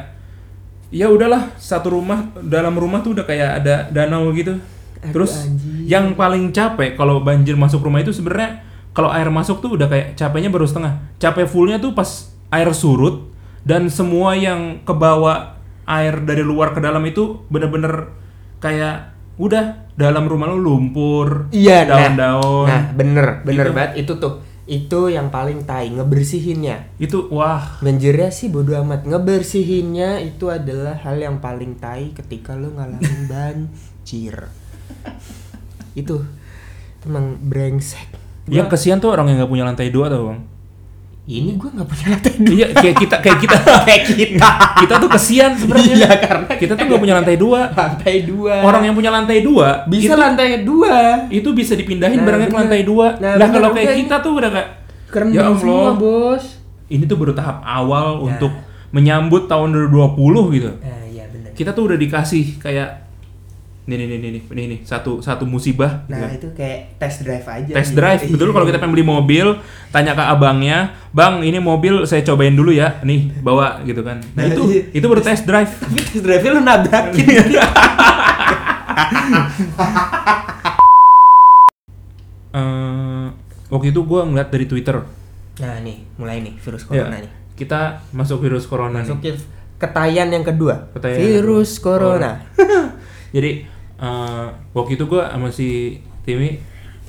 ya 0.89 1.05
udahlah 1.05 1.53
satu 1.61 1.93
rumah 1.93 2.33
dalam 2.41 2.73
rumah 2.73 3.05
tuh 3.05 3.13
udah 3.13 3.25
kayak 3.25 3.61
ada 3.61 3.75
danau 3.93 4.33
gitu 4.33 4.57
Aduh, 4.99 5.11
terus 5.15 5.47
yang 5.83 6.11
paling 6.13 6.51
capek 6.51 6.93
kalau 6.93 7.19
banjir 7.19 7.55
masuk 7.55 7.79
rumah 7.81 7.99
itu 7.99 8.11
sebenarnya 8.11 8.61
kalau 8.91 9.07
air 9.09 9.29
masuk 9.29 9.59
tuh 9.59 9.73
udah 9.73 9.87
kayak 9.87 10.13
capeknya 10.13 10.49
baru 10.49 10.65
setengah. 10.65 10.99
Capek 11.17 11.45
fullnya 11.45 11.77
tuh 11.77 11.93
pas 11.93 12.07
air 12.49 12.67
surut 12.73 13.31
dan 13.63 13.87
semua 13.87 14.33
yang 14.33 14.81
kebawa 14.83 15.55
air 15.85 16.19
dari 16.19 16.41
luar 16.41 16.71
ke 16.71 16.79
dalam 16.79 17.01
itu 17.03 17.43
bener-bener 17.47 18.11
kayak 18.59 19.15
udah 19.39 19.87
dalam 19.95 20.27
rumah 20.27 20.51
lu 20.51 20.59
lumpur 20.59 21.47
Iya, 21.49 21.87
nah, 21.87 22.11
daun-daun. 22.11 22.67
nah 22.67 22.83
bener 22.91 23.27
bener 23.41 23.65
Gitu. 23.65 23.73
banget. 23.73 23.91
Itu 23.97 24.13
tuh 24.19 24.33
itu 24.65 25.09
yang 25.09 25.31
paling 25.31 25.63
tai 25.63 25.89
ngebersihinnya. 25.89 26.99
Itu 26.99 27.25
wah. 27.31 27.79
Banjirnya 27.79 28.29
sih 28.29 28.51
bodo 28.51 28.75
amat. 28.83 29.07
Ngebersihinnya 29.07 30.21
itu 30.21 30.51
adalah 30.51 30.99
hal 30.99 31.17
yang 31.17 31.39
paling 31.39 31.79
tai 31.79 32.11
ketika 32.11 32.53
lo 32.53 32.69
ngalamin 32.75 33.25
banjir 33.31 34.35
Itu 35.93 36.23
Emang 37.01 37.39
brengsek 37.39 38.07
yang 38.45 38.65
Gua- 38.65 38.73
kesian 38.73 38.97
tuh 38.97 39.09
orang 39.09 39.25
yang 39.25 39.37
nggak 39.37 39.51
punya 39.51 39.61
lantai 39.63 39.87
dua 39.87 40.07
tau 40.07 40.23
bang 40.27 40.39
Ini 41.23 41.53
gue 41.53 41.69
gak 41.69 41.85
punya 41.85 42.05
lantai 42.09 42.33
dua 42.35 42.55
Iya, 42.55 42.67
kayak 42.73 42.95
kita 42.97 43.15
kayak 43.19 43.37
kita 43.39 43.55
Kayak 43.87 44.03
kita 44.09 44.49
kita 44.75 44.93
tuh 44.97 45.09
kesian 45.11 45.51
sebenarnya. 45.53 45.93
Iya, 45.95 46.11
karena 46.17 46.49
kita 46.51 46.73
tuh 46.73 46.83
nggak 46.83 46.97
punya 46.99 47.15
lantai 47.15 47.35
dua. 47.35 47.59
Lantai 47.69 48.15
dua 48.23 48.55
Orang 48.59 48.81
yang 48.81 48.95
punya 48.95 49.11
lantai 49.11 49.39
dua 49.39 49.85
Bisa 49.85 50.09
itu, 50.09 50.17
lantai 50.17 50.49
dua 50.59 50.95
itu 51.29 51.49
bisa 51.51 51.73
dipindahin 51.73 52.17
Nah, 52.17 52.25
barangnya 52.25 52.47
ke 52.47 52.57
lantai 52.57 52.81
dua. 52.81 53.07
Nah, 53.15 53.33
Nah, 53.35 53.47
kalau 53.47 53.69
kayak 53.71 53.93
kita 53.99 54.15
tuh 54.19 54.33
udah 54.35 54.49
kayak 54.49 54.69
Keren 55.07 55.27
ya 55.29 55.41
semua 55.51 55.77
Allah. 55.85 55.93
bos 55.95 56.43
Ini 56.87 57.03
tuh 57.05 57.17
baru 57.17 57.33
tahap 57.33 57.61
awal 57.61 58.07
Ya. 58.17 58.21
untuk 58.27 58.51
menyambut 58.89 59.45
tahun 59.45 59.69
2020 59.85 60.17
gitu. 60.51 60.69
Nah 60.75 61.05
iya 61.05 61.25
bener 61.27 61.53
Kita 61.53 61.69
tuh 61.69 61.85
udah 61.85 61.97
dikasih 61.99 62.57
kayak 62.57 63.08
nih 63.89 63.97
nih 63.97 64.07
nih 64.07 64.17
nih 64.21 64.41
nih, 64.47 64.65
nih, 64.67 64.79
satu 64.83 65.17
satu 65.17 65.43
musibah. 65.43 66.05
gitu. 66.05 66.13
Nah 66.13 66.29
itu 66.29 66.47
kayak 66.53 66.79
test 66.95 67.17
drive 67.21 67.41
aja 67.43 67.73
Test 67.73 67.89
gitu. 67.89 67.97
drive, 67.97 68.21
betul 68.23 68.45
Iya. 68.45 68.53
kalau 68.53 68.65
kita 68.65 68.77
pengen 68.77 68.93
beli 68.93 69.01
mobil, 69.03 69.45
tanya 69.89 70.13
ke 70.13 70.21
abangnya, 70.21 70.77
bang 71.09 71.41
ini 71.41 71.57
mobil 71.57 72.05
saya 72.05 72.21
cobain 72.23 72.53
dulu 72.53 72.69
ya, 72.69 73.01
nih 73.01 73.33
bawa 73.39 73.81
gitu 73.81 73.99
kan. 73.99 74.21
Nah, 74.29 74.39
Nah, 74.39 74.45
itu 74.47 74.61
iya. 74.69 74.83
itu 74.93 75.05
baru 75.05 75.19
test 75.19 75.43
drive. 75.43 75.73
Tapi 75.81 75.97
test 75.99 76.21
drive-nya 76.21 76.51
lu 76.51 76.61
nabrakin 76.61 77.25
Eh, 82.51 83.25
waktu 83.69 83.87
itu 83.87 84.01
gue 84.01 84.21
ngeliat 84.23 84.49
dari 84.49 84.65
Twitter, 84.65 84.97
Nah 85.59 85.75
nih 85.77 86.01
mulai 86.15 86.39
nih 86.39 86.57
virus 86.57 86.81
ya, 86.83 87.03
corona 87.03 87.17
nih 87.19 87.31
kita 87.53 87.81
masuk 88.09 88.39
virus 88.39 88.63
corona 88.63 89.03
Masuk 89.03 89.19
nih. 89.19 89.35
ke 89.35 89.43
ketayan 89.77 90.31
yang 90.31 90.41
kedua 90.41 90.87
Ketayan 90.89 91.13
yang 91.13 91.25
Virus 91.35 91.71
kedua. 91.75 91.85
corona 91.85 92.31
Jadi 93.35 93.67
eh, 93.99 94.47
waktu 94.71 94.91
itu 94.93 95.05
gue 95.05 95.21
sama 95.21 95.47
si 95.49 95.67
Timi, 96.21 96.59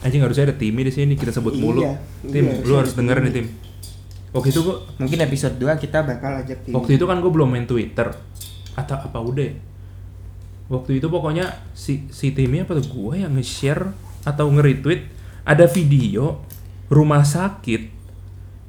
anjing 0.00 0.20
harusnya 0.20 0.44
ada 0.46 0.56
Timi 0.56 0.80
di 0.80 0.90
sini 0.90 1.14
kita 1.14 1.30
sebut 1.30 1.54
mulu. 1.54 1.80
Iya, 1.80 1.94
Tim, 2.24 2.44
iya, 2.44 2.54
lu 2.60 2.72
harusnya 2.72 2.76
harus 2.76 2.92
denger 2.94 3.16
nih 3.20 3.32
Tim. 3.32 3.46
Waktu 4.30 4.48
itu 4.48 4.60
gue, 4.62 4.76
Mungkin 4.96 5.18
episode 5.20 5.54
2 5.56 5.74
kita 5.76 5.98
bakal 6.00 6.38
ajak 6.38 6.62
tim 6.62 6.70
waktu 6.72 6.94
itu 6.94 7.04
kan 7.04 7.18
gue 7.18 7.28
belum 7.28 7.48
main 7.48 7.66
Twitter 7.66 8.14
atau 8.72 8.96
apa 8.96 9.18
udah. 9.18 9.42
ya? 9.44 9.54
Waktu 10.68 10.90
itu 10.96 11.06
pokoknya 11.06 11.50
si 11.72 12.06
si 12.08 12.30
Timi 12.30 12.62
apa 12.62 12.74
tuh 12.74 12.86
gue 12.86 13.14
yang 13.18 13.34
nge-share 13.34 13.90
atau 14.22 14.46
nge-retweet 14.48 15.02
ada 15.42 15.66
video 15.66 16.38
rumah 16.86 17.22
sakit 17.22 17.90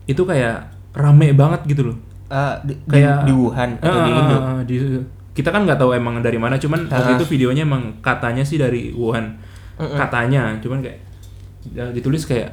itu 0.03 0.21
kayak 0.21 0.65
rame 0.91 1.29
banget 1.31 1.61
gitu 1.67 1.93
loh. 1.93 1.97
Eh, 2.25 2.55
di, 2.63 2.73
di- 2.73 2.81
kayak 2.89 3.17
di 3.23 3.31
Wuhan 3.31 3.69
atau 3.77 3.99
di 3.99 4.09
Ah, 4.09 4.17
Indo 4.17 4.37
ah, 4.39 4.61
di- 4.63 5.05
kita 5.31 5.49
kan 5.49 5.63
nggak 5.63 5.77
tahu 5.77 5.93
emang 5.93 6.19
dari 6.19 6.35
mana 6.35 6.55
cuman 6.55 6.85
waktu 6.85 7.11
Ah. 7.13 7.17
itu 7.17 7.25
videonya 7.25 7.63
emang 7.63 7.99
katanya 7.99 8.43
sih 8.43 8.55
dari 8.55 8.91
Wuhan 8.91 9.39
Mm-mm. 9.77 9.95
katanya 9.95 10.59
cuman 10.59 10.79
kayak 10.79 10.99
ya, 11.71 11.87
ditulis 11.89 12.23
kayak 12.23 12.51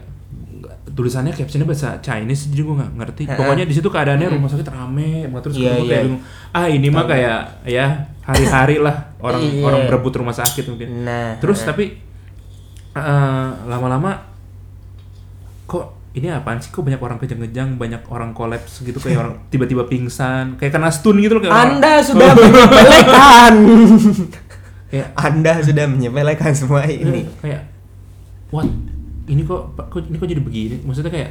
tulisannya 0.89 1.31
captionnya 1.31 1.65
bahasa 1.65 1.99
Chinese 1.99 2.51
jadi 2.51 2.63
gue 2.63 2.75
nggak 2.75 2.93
ngerti 2.97 3.23
pokoknya 3.31 3.65
di 3.65 3.73
situ 3.73 3.87
keadaannya 3.87 4.29
rumah 4.29 4.47
sakit 4.47 4.67
rame 4.67 5.27
banget 5.27 5.43
terus 5.47 5.57
Iya, 5.57 5.71
gue 5.71 5.79
iya. 5.79 5.89
kayak 5.89 6.03
bingung 6.05 6.23
ah 6.51 6.67
ini 6.67 6.89
mah 6.89 7.05
kayak 7.05 7.39
ya 7.65 7.87
hari-hari 8.21 8.77
lah 8.79 8.97
orang 9.19 9.41
Iya. 9.41 9.63
orang 9.63 9.81
berebut 9.87 10.15
rumah 10.17 10.35
sakit 10.35 10.65
mungkin 10.67 10.89
nah 11.03 11.39
terus 11.39 11.63
nah. 11.63 11.67
tapi 11.71 11.85
eh, 12.93 13.49
lama-lama 13.65 14.28
ini 16.11 16.27
apaan 16.29 16.59
sih 16.59 16.69
kok 16.69 16.81
banyak 16.81 16.99
orang 16.99 17.17
kejang-kejang 17.17 17.77
banyak 17.77 18.01
orang 18.09 18.33
kolaps 18.33 18.81
gitu 18.81 18.97
kayak 18.97 19.19
orang 19.19 19.35
tiba-tiba 19.49 19.85
pingsan 19.85 20.57
kayak 20.57 20.73
kena 20.73 20.89
stun 20.89 21.19
gitu 21.19 21.37
loh 21.37 21.43
kayak 21.43 21.53
orang- 21.53 21.73
Anda 21.75 21.93
sudah 22.01 22.29
menyepelekan. 22.33 23.55
kayak 24.91 25.09
Anda 25.15 25.53
sudah 25.61 25.85
menyepelekan 25.87 26.53
semua 26.53 26.83
ini. 26.85 27.29
kayak 27.39 27.63
what 28.49 28.65
ini 29.29 29.45
kok 29.45 29.61
kok 29.77 30.01
ini 30.03 30.17
kok 30.17 30.27
jadi 30.27 30.41
begini 30.41 30.77
maksudnya 30.83 31.13
kayak 31.13 31.31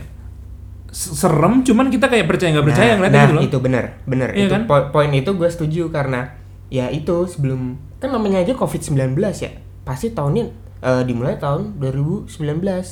serem 0.90 1.62
cuman 1.62 1.90
kita 1.90 2.08
kayak 2.08 2.26
percaya 2.26 2.54
nggak 2.54 2.66
percaya 2.66 2.88
nah, 2.88 2.96
ngeliatnya 2.96 3.18
nah, 3.18 3.26
gitu 3.26 3.36
loh 3.36 3.44
itu 3.44 3.58
bener, 3.60 3.86
bener. 4.06 4.30
Iya 4.32 4.46
itu 4.46 4.54
kan? 4.54 4.62
po- 4.66 4.90
poin 4.92 5.12
itu 5.12 5.30
gue 5.30 5.50
setuju 5.50 5.84
karena 5.90 6.32
ya 6.70 6.88
itu 6.88 7.28
sebelum 7.28 7.76
kan 7.98 8.10
namanya 8.10 8.40
aja 8.40 8.54
COVID-19 8.54 9.18
ya. 9.18 9.52
Pasti 9.84 10.14
tahun 10.14 10.32
ini 10.34 10.44
eh, 10.80 11.04
dimulai 11.04 11.36
tahun 11.36 11.76
2019 11.78 12.30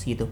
gitu. 0.06 0.26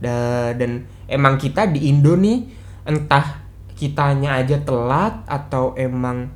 Da- 0.00 0.52
dan 0.52 0.70
emang 1.06 1.36
kita 1.36 1.68
di 1.68 1.86
Indo 1.86 2.16
nih 2.16 2.48
entah 2.82 3.44
kitanya 3.70 4.34
aja 4.34 4.56
telat 4.58 5.24
atau 5.24 5.72
emang 5.74 6.32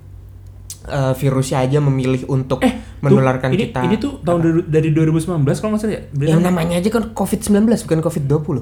eh, 0.84 1.14
virusnya 1.14 1.58
aja 1.60 1.80
memilih 1.80 2.28
untuk 2.28 2.60
eh 2.60 2.72
menularkan 3.00 3.48
tuh, 3.48 3.56
ini, 3.56 3.64
kita. 3.66 3.80
ini 3.82 3.96
tuh 3.96 4.20
tahun 4.20 4.40
dari, 4.68 4.88
dari 4.88 4.88
2019 4.92 5.24
kalau 5.54 5.70
nggak 5.72 5.80
salah 5.80 5.92
ya 5.92 6.02
yang 6.22 6.40
Berarti 6.40 6.44
namanya 6.44 6.74
aja 6.76 6.88
kan 6.90 7.04
COVID-19 7.10 7.56
bukan 7.82 8.00
COVID-20. 8.00 8.56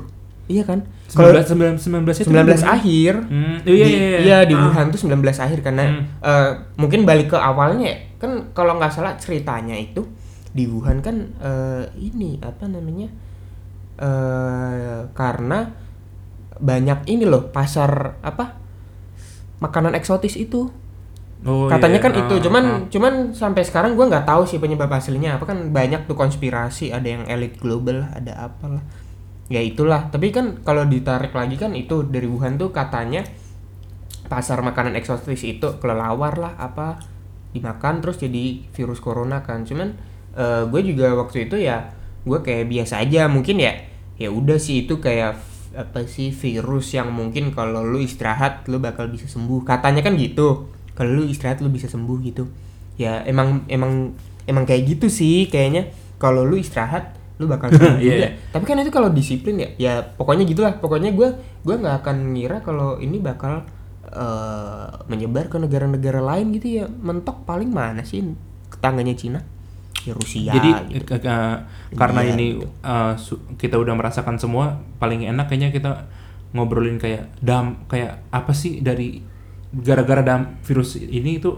Iya 0.45 0.63
kan? 0.63 0.79
Kalau 1.09 1.31
19 1.31 1.79
19 1.79 1.79
19 1.79 2.19
itu 2.21 2.29
19 2.29 2.35
bukan? 2.53 2.63
akhir. 2.69 3.15
Hmm, 3.25 3.57
iya, 3.65 3.75
iya, 3.75 3.87
di, 3.87 3.95
iya. 3.95 4.19
iya, 4.19 4.39
di 4.45 4.55
Ah. 4.55 4.63
Wuhan 4.65 4.87
tuh 4.89 4.99
19 5.01 5.19
akhir 5.37 5.59
karena 5.61 5.85
Hmm. 5.89 6.03
eh, 6.21 6.51
mungkin 6.77 7.03
balik 7.03 7.31
ke 7.31 7.39
awalnya 7.41 7.87
ya. 7.89 7.99
Kan 8.17 8.51
kalau 8.53 8.75
nggak 8.77 8.91
salah 8.93 9.15
ceritanya 9.17 9.75
itu 9.75 10.03
di 10.49 10.67
Wuhan 10.67 10.99
kan 10.99 11.15
eh, 11.39 11.83
ini 11.97 12.39
apa 12.39 12.67
namanya? 12.67 13.07
Eh 14.03 15.07
karena 15.15 15.71
banyak 16.59 17.07
ini 17.07 17.25
loh 17.27 17.51
pasar 17.55 18.19
apa? 18.23 18.59
makanan 19.63 19.95
eksotis 19.95 20.35
itu. 20.35 20.75
Oh, 21.47 21.67
Katanya 21.71 21.99
iya. 21.99 22.07
kan 22.07 22.13
itu, 22.15 22.35
Ah, 22.39 22.43
cuman 22.43 22.65
ah. 22.67 22.79
cuman 22.91 23.15
sampai 23.31 23.63
sekarang 23.63 23.95
gua 23.95 24.11
nggak 24.11 24.27
tahu 24.27 24.43
sih 24.47 24.59
penyebab 24.59 24.91
aslinya 24.91 25.39
apa 25.39 25.47
kan 25.47 25.71
banyak 25.71 26.07
tuh 26.11 26.19
konspirasi, 26.19 26.91
ada 26.91 27.07
yang 27.07 27.23
elit 27.31 27.59
global, 27.63 28.07
ada 28.11 28.51
apalah. 28.51 28.83
Ya 29.51 29.59
itulah, 29.63 30.11
tapi 30.11 30.35
kan 30.35 30.63
kalau 30.67 30.87
ditarik 30.87 31.31
lagi 31.35 31.59
kan 31.59 31.75
itu 31.79 32.07
dari 32.07 32.27
Wuhan 32.27 32.59
tuh 32.59 32.71
katanya 32.75 33.23
pasar 34.27 34.63
makanan 34.63 34.95
eksotis 34.99 35.43
itu 35.47 35.79
kelelawar 35.83 36.39
lah 36.39 36.55
apa 36.59 37.03
dimakan 37.53 38.01
terus 38.03 38.19
jadi 38.23 38.63
virus 38.75 38.99
corona 39.03 39.43
kan. 39.43 39.63
Cuman 39.67 39.95
eh, 40.39 40.63
gue 40.67 40.81
juga 40.95 41.15
waktu 41.19 41.51
itu 41.51 41.59
ya 41.59 41.91
gue 42.23 42.39
kayak 42.39 42.71
biasa 42.71 43.03
aja 43.03 43.27
mungkin 43.27 43.59
ya 43.59 43.75
ya 44.21 44.29
udah 44.31 44.57
sih 44.61 44.85
itu 44.87 44.99
kayak 44.99 45.39
apa 45.73 46.05
sih 46.05 46.29
virus 46.37 46.93
yang 46.93 47.09
mungkin 47.17 47.49
kalau 47.57 47.81
lu 47.81 47.97
istirahat 48.01 48.69
lu 48.69 48.77
bakal 48.79 49.09
bisa 49.09 49.25
sembuh. 49.25 49.65
Katanya 49.65 50.05
kan 50.05 50.15
gitu 50.21 50.69
kalau 50.93 51.21
lu 51.21 51.23
istirahat 51.25 51.65
lu 51.65 51.73
bisa 51.73 51.89
sembuh 51.89 52.19
gitu. 52.23 52.45
Ya 53.01 53.25
emang 53.25 53.65
emang 53.73 54.13
emang 54.45 54.65
kayak 54.69 54.97
gitu 54.99 55.07
sih 55.09 55.49
kayaknya. 55.49 55.89
Kalau 56.21 56.45
lu 56.45 56.61
istirahat 56.61 57.17
lu 57.41 57.49
bakal 57.49 57.71
sembuh 57.75 57.99
Iya, 57.99 58.05
juga. 58.05 58.17
Iya. 58.21 58.31
tapi 58.53 58.65
kan 58.69 58.77
itu 58.79 58.93
kalau 58.93 59.09
disiplin 59.11 59.57
ya 59.59 59.69
ya 59.81 59.93
pokoknya 60.05 60.45
gitulah. 60.45 60.77
Pokoknya 60.77 61.11
gue 61.17 61.29
gua 61.65 61.75
nggak 61.81 61.97
akan 62.05 62.17
ngira 62.37 62.61
kalau 62.61 63.01
ini 63.01 63.17
bakal 63.19 63.65
eh, 64.13 64.89
menyebar 65.09 65.49
ke 65.49 65.57
negara-negara 65.57 66.21
lain 66.21 66.53
gitu 66.53 66.85
ya. 66.85 66.85
Mentok 66.87 67.49
paling 67.49 67.73
mana 67.73 68.05
sih 68.05 68.21
tetangganya 68.69 69.17
Cina 69.17 69.41
ya 70.03 70.13
Rusia 70.13 70.51
Jadi 70.53 70.71
gitu. 70.91 71.05
ke- 71.07 71.21
ke- 71.21 71.61
karena 71.93 72.21
Iya, 72.21 72.31
ini 72.33 72.47
gitu. 72.57 72.67
uh, 72.83 73.15
kita 73.55 73.77
udah 73.77 73.95
merasakan 73.95 74.37
semua, 74.37 74.83
paling 74.97 75.23
enak 75.25 75.47
kayaknya 75.47 75.71
kita 75.71 75.91
ngobrolin 76.53 76.97
kayak 76.97 77.33
dam 77.39 77.81
kayak 77.87 78.21
apa 78.29 78.53
sih 78.53 78.81
dari 78.81 79.25
gara-gara 79.73 80.21
dam 80.21 80.61
virus 80.61 80.97
ini 80.97 81.41
itu 81.41 81.49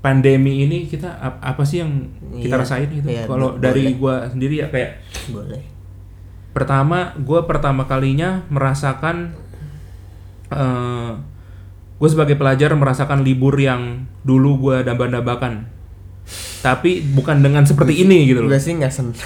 pandemi 0.00 0.64
ini 0.64 0.84
kita 0.84 1.12
ap- 1.14 1.40
apa 1.40 1.62
sih 1.62 1.80
yang 1.80 2.08
kita 2.32 2.56
Iya, 2.56 2.60
rasain 2.60 2.88
gitu. 2.88 3.06
iya, 3.06 3.24
Kalau 3.24 3.56
dari 3.56 3.92
gua 3.94 4.24
sendiri 4.26 4.60
ya 4.60 4.68
kayak 4.68 5.00
boleh 5.28 5.60
pertama 6.52 7.12
gua 7.18 7.44
pertama 7.44 7.84
kalinya 7.84 8.44
merasakan 8.48 9.36
eh 10.48 11.10
gue 11.94 12.08
sebagai 12.10 12.34
pelajar 12.34 12.74
merasakan 12.74 13.22
libur 13.22 13.54
yang 13.56 14.04
dulu 14.20 14.58
gua 14.60 14.76
damba-dambakan 14.82 15.70
tapi 16.64 17.04
bukan 17.04 17.44
dengan 17.44 17.68
seperti 17.68 18.00
ini 18.04 18.24
gitu 18.28 18.44
loh. 18.44 18.50
Gue 18.50 18.60
sih 18.60 18.72
nggak 18.74 18.92
seneng. 18.92 19.16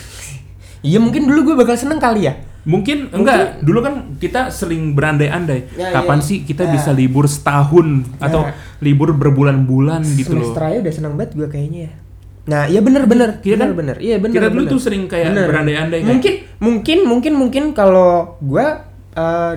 Iya 0.79 0.99
mungkin 1.03 1.27
dulu 1.27 1.53
gue 1.53 1.57
bakal 1.59 1.75
seneng 1.75 1.99
kali 1.99 2.31
ya. 2.31 2.39
Mungkin 2.69 3.11
enggak, 3.11 3.65
dulu 3.65 3.81
kan 3.81 3.95
kita 4.21 4.53
sering 4.53 4.93
berandai-andai. 4.93 5.73
Ya, 5.73 5.89
kapan 5.89 6.21
iya. 6.21 6.27
sih 6.27 6.37
kita 6.45 6.69
bisa 6.69 6.93
libur 6.93 7.25
setahun 7.25 8.05
atau 8.21 8.51
libur 8.85 9.17
berbulan-bulan 9.17 10.05
gitu 10.15 10.37
loh. 10.37 10.53
semester 10.53 10.63
aja 10.69 10.79
udah 10.85 10.95
seneng 10.95 11.15
banget 11.17 11.33
gue 11.35 11.49
kayaknya 11.49 11.81
ya. 11.89 11.93
Nah 12.49 12.63
iya 12.69 12.81
bener 12.85 13.09
bener. 13.09 13.41
Kita 13.41 13.59
kan- 13.59 13.75
bener 13.75 13.97
iya 13.99 14.21
bener 14.21 14.37
kita 14.37 14.49
dulu 14.53 14.69
bener. 14.69 14.73
tuh 14.77 14.81
sering 14.83 15.05
kayak 15.09 15.33
berandai-andai 15.35 15.99
kayak- 16.03 16.11
mungkin 16.11 16.35
mungkin 16.61 16.99
mungkin 17.09 17.33
mungkin 17.39 17.65
kalau 17.73 18.37
gue 18.39 18.67
eh, 19.19 19.55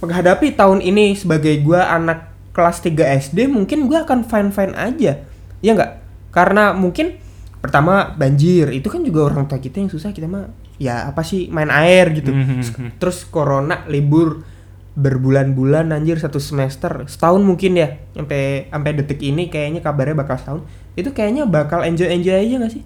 menghadapi 0.00 0.56
tahun 0.56 0.80
ini 0.80 1.18
sebagai 1.18 1.52
gue 1.60 1.80
anak 1.80 2.32
kelas 2.52 2.80
3 2.84 3.16
SD 3.28 3.48
mungkin 3.50 3.90
gue 3.90 3.98
akan 3.98 4.24
fine 4.24 4.50
fine 4.54 4.74
aja. 4.76 5.20
Ya 5.62 5.70
nggak 5.74 6.01
karena 6.32 6.72
mungkin 6.72 7.20
pertama 7.62 8.10
banjir 8.18 8.74
itu 8.74 8.90
kan 8.90 9.06
juga 9.06 9.30
orang 9.30 9.46
tua 9.46 9.62
kita 9.62 9.78
yang 9.78 9.92
susah 9.92 10.10
kita 10.10 10.26
mah 10.26 10.50
ya 10.82 11.06
apa 11.06 11.22
sih 11.22 11.46
main 11.52 11.70
air 11.70 12.10
gitu. 12.10 12.34
Mhm. 12.34 12.98
terus 12.98 13.22
corona 13.28 13.86
libur 13.86 14.42
berbulan-bulan 14.92 15.88
anjir 15.94 16.20
satu 16.20 16.36
semester 16.36 17.08
setahun 17.08 17.40
mungkin 17.40 17.80
ya 17.80 17.96
sampai 18.12 18.68
sampai 18.68 18.90
detik 18.92 19.20
ini 19.24 19.48
kayaknya 19.48 19.80
kabarnya 19.80 20.16
bakal 20.18 20.36
setahun. 20.36 20.62
Itu 20.92 21.16
kayaknya 21.16 21.48
bakal 21.48 21.80
enjoy 21.86 22.12
enjoy 22.12 22.36
aja 22.36 22.60
gak 22.60 22.72
sih? 22.76 22.84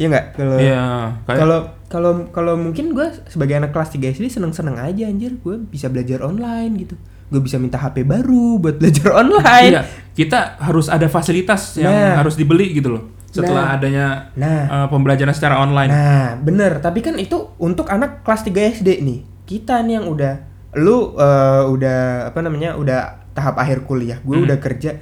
Iya 0.00 0.06
nggak? 0.08 0.26
Kalau 0.32 0.56
Iya, 0.56 0.84
kalau 1.28 1.58
kalau 1.92 2.12
kalau 2.32 2.54
mungkin 2.56 2.96
gue 2.96 3.04
sebagai 3.28 3.60
anak 3.60 3.76
kelas 3.76 3.92
3 3.92 4.16
SD 4.16 4.32
seneng-seneng 4.32 4.80
aja 4.80 5.04
anjir. 5.04 5.36
Gue 5.44 5.60
bisa 5.60 5.92
belajar 5.92 6.24
online 6.24 6.88
gitu 6.88 6.96
gue 7.30 7.40
bisa 7.40 7.56
minta 7.56 7.78
HP 7.78 8.02
baru 8.02 8.58
buat 8.58 8.76
belajar 8.76 9.14
online 9.22 9.72
iya, 9.72 9.82
kita 10.12 10.58
harus 10.58 10.86
ada 10.86 11.06
fasilitas 11.06 11.74
yang 11.76 11.88
Nah. 11.88 12.18
harus 12.18 12.34
dibeli 12.34 12.74
gitu 12.74 12.90
loh. 12.90 13.04
Setelah 13.26 13.62
Nah. 13.64 13.76
adanya 13.76 14.06
nah 14.34 14.60
eh, 14.66 14.86
pembelajaran 14.86 15.30
secara 15.30 15.58
online. 15.58 15.86
Nah, 15.86 16.34
bener. 16.36 16.78
Tapi 16.78 16.98
kan 16.98 17.14
itu 17.14 17.38
untuk 17.56 17.86
anak 17.86 18.20
kelas 18.20 18.42
3 18.42 18.50
SD 18.74 19.00
nih. 19.00 19.18
Kita 19.44 19.78
nih 19.80 19.94
yang 19.96 20.06
udah 20.06 20.34
lu 20.74 21.14
eh, 21.14 21.62
udah 21.64 21.98
apa 22.26 22.38
namanya? 22.40 22.74
udah 22.74 22.98
tahap 23.30 23.54
akhir 23.56 23.86
kuliah. 23.86 24.18
Gue 24.20 24.34
Hmm. 24.36 24.46
udah 24.50 24.58
kerja. 24.58 24.98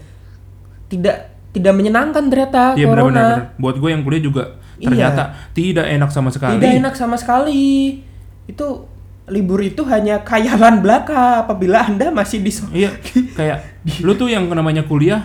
Tidak 0.87 1.17
tidak 1.51 1.73
menyenangkan 1.73 2.29
ternyata 2.29 2.77
Iya 2.77 2.87
corona. 2.87 3.09
benar-benar. 3.09 3.41
Buat 3.57 3.77
gue 3.79 3.89
yang 3.91 4.03
kuliah 4.03 4.23
juga 4.23 4.45
Iya. 4.77 4.87
ternyata 4.87 5.23
tidak 5.51 5.87
enak 5.89 6.11
sama 6.13 6.29
sekali. 6.29 6.55
Tidak 6.55 6.73
enak 6.79 6.95
sama 6.95 7.17
sekali. 7.17 7.99
Itu 8.45 8.67
libur 9.29 9.61
itu 9.63 9.85
hanya 9.87 10.21
khayalan 10.25 10.81
belaka 10.85 11.45
apabila 11.45 11.87
Anda 11.87 12.11
masih 12.13 12.41
di 12.43 12.53
Iya, 12.75 12.91
kayak 13.37 13.59
lu 14.05 14.13
tuh 14.19 14.29
yang 14.29 14.49
namanya 14.51 14.85
kuliah 14.85 15.25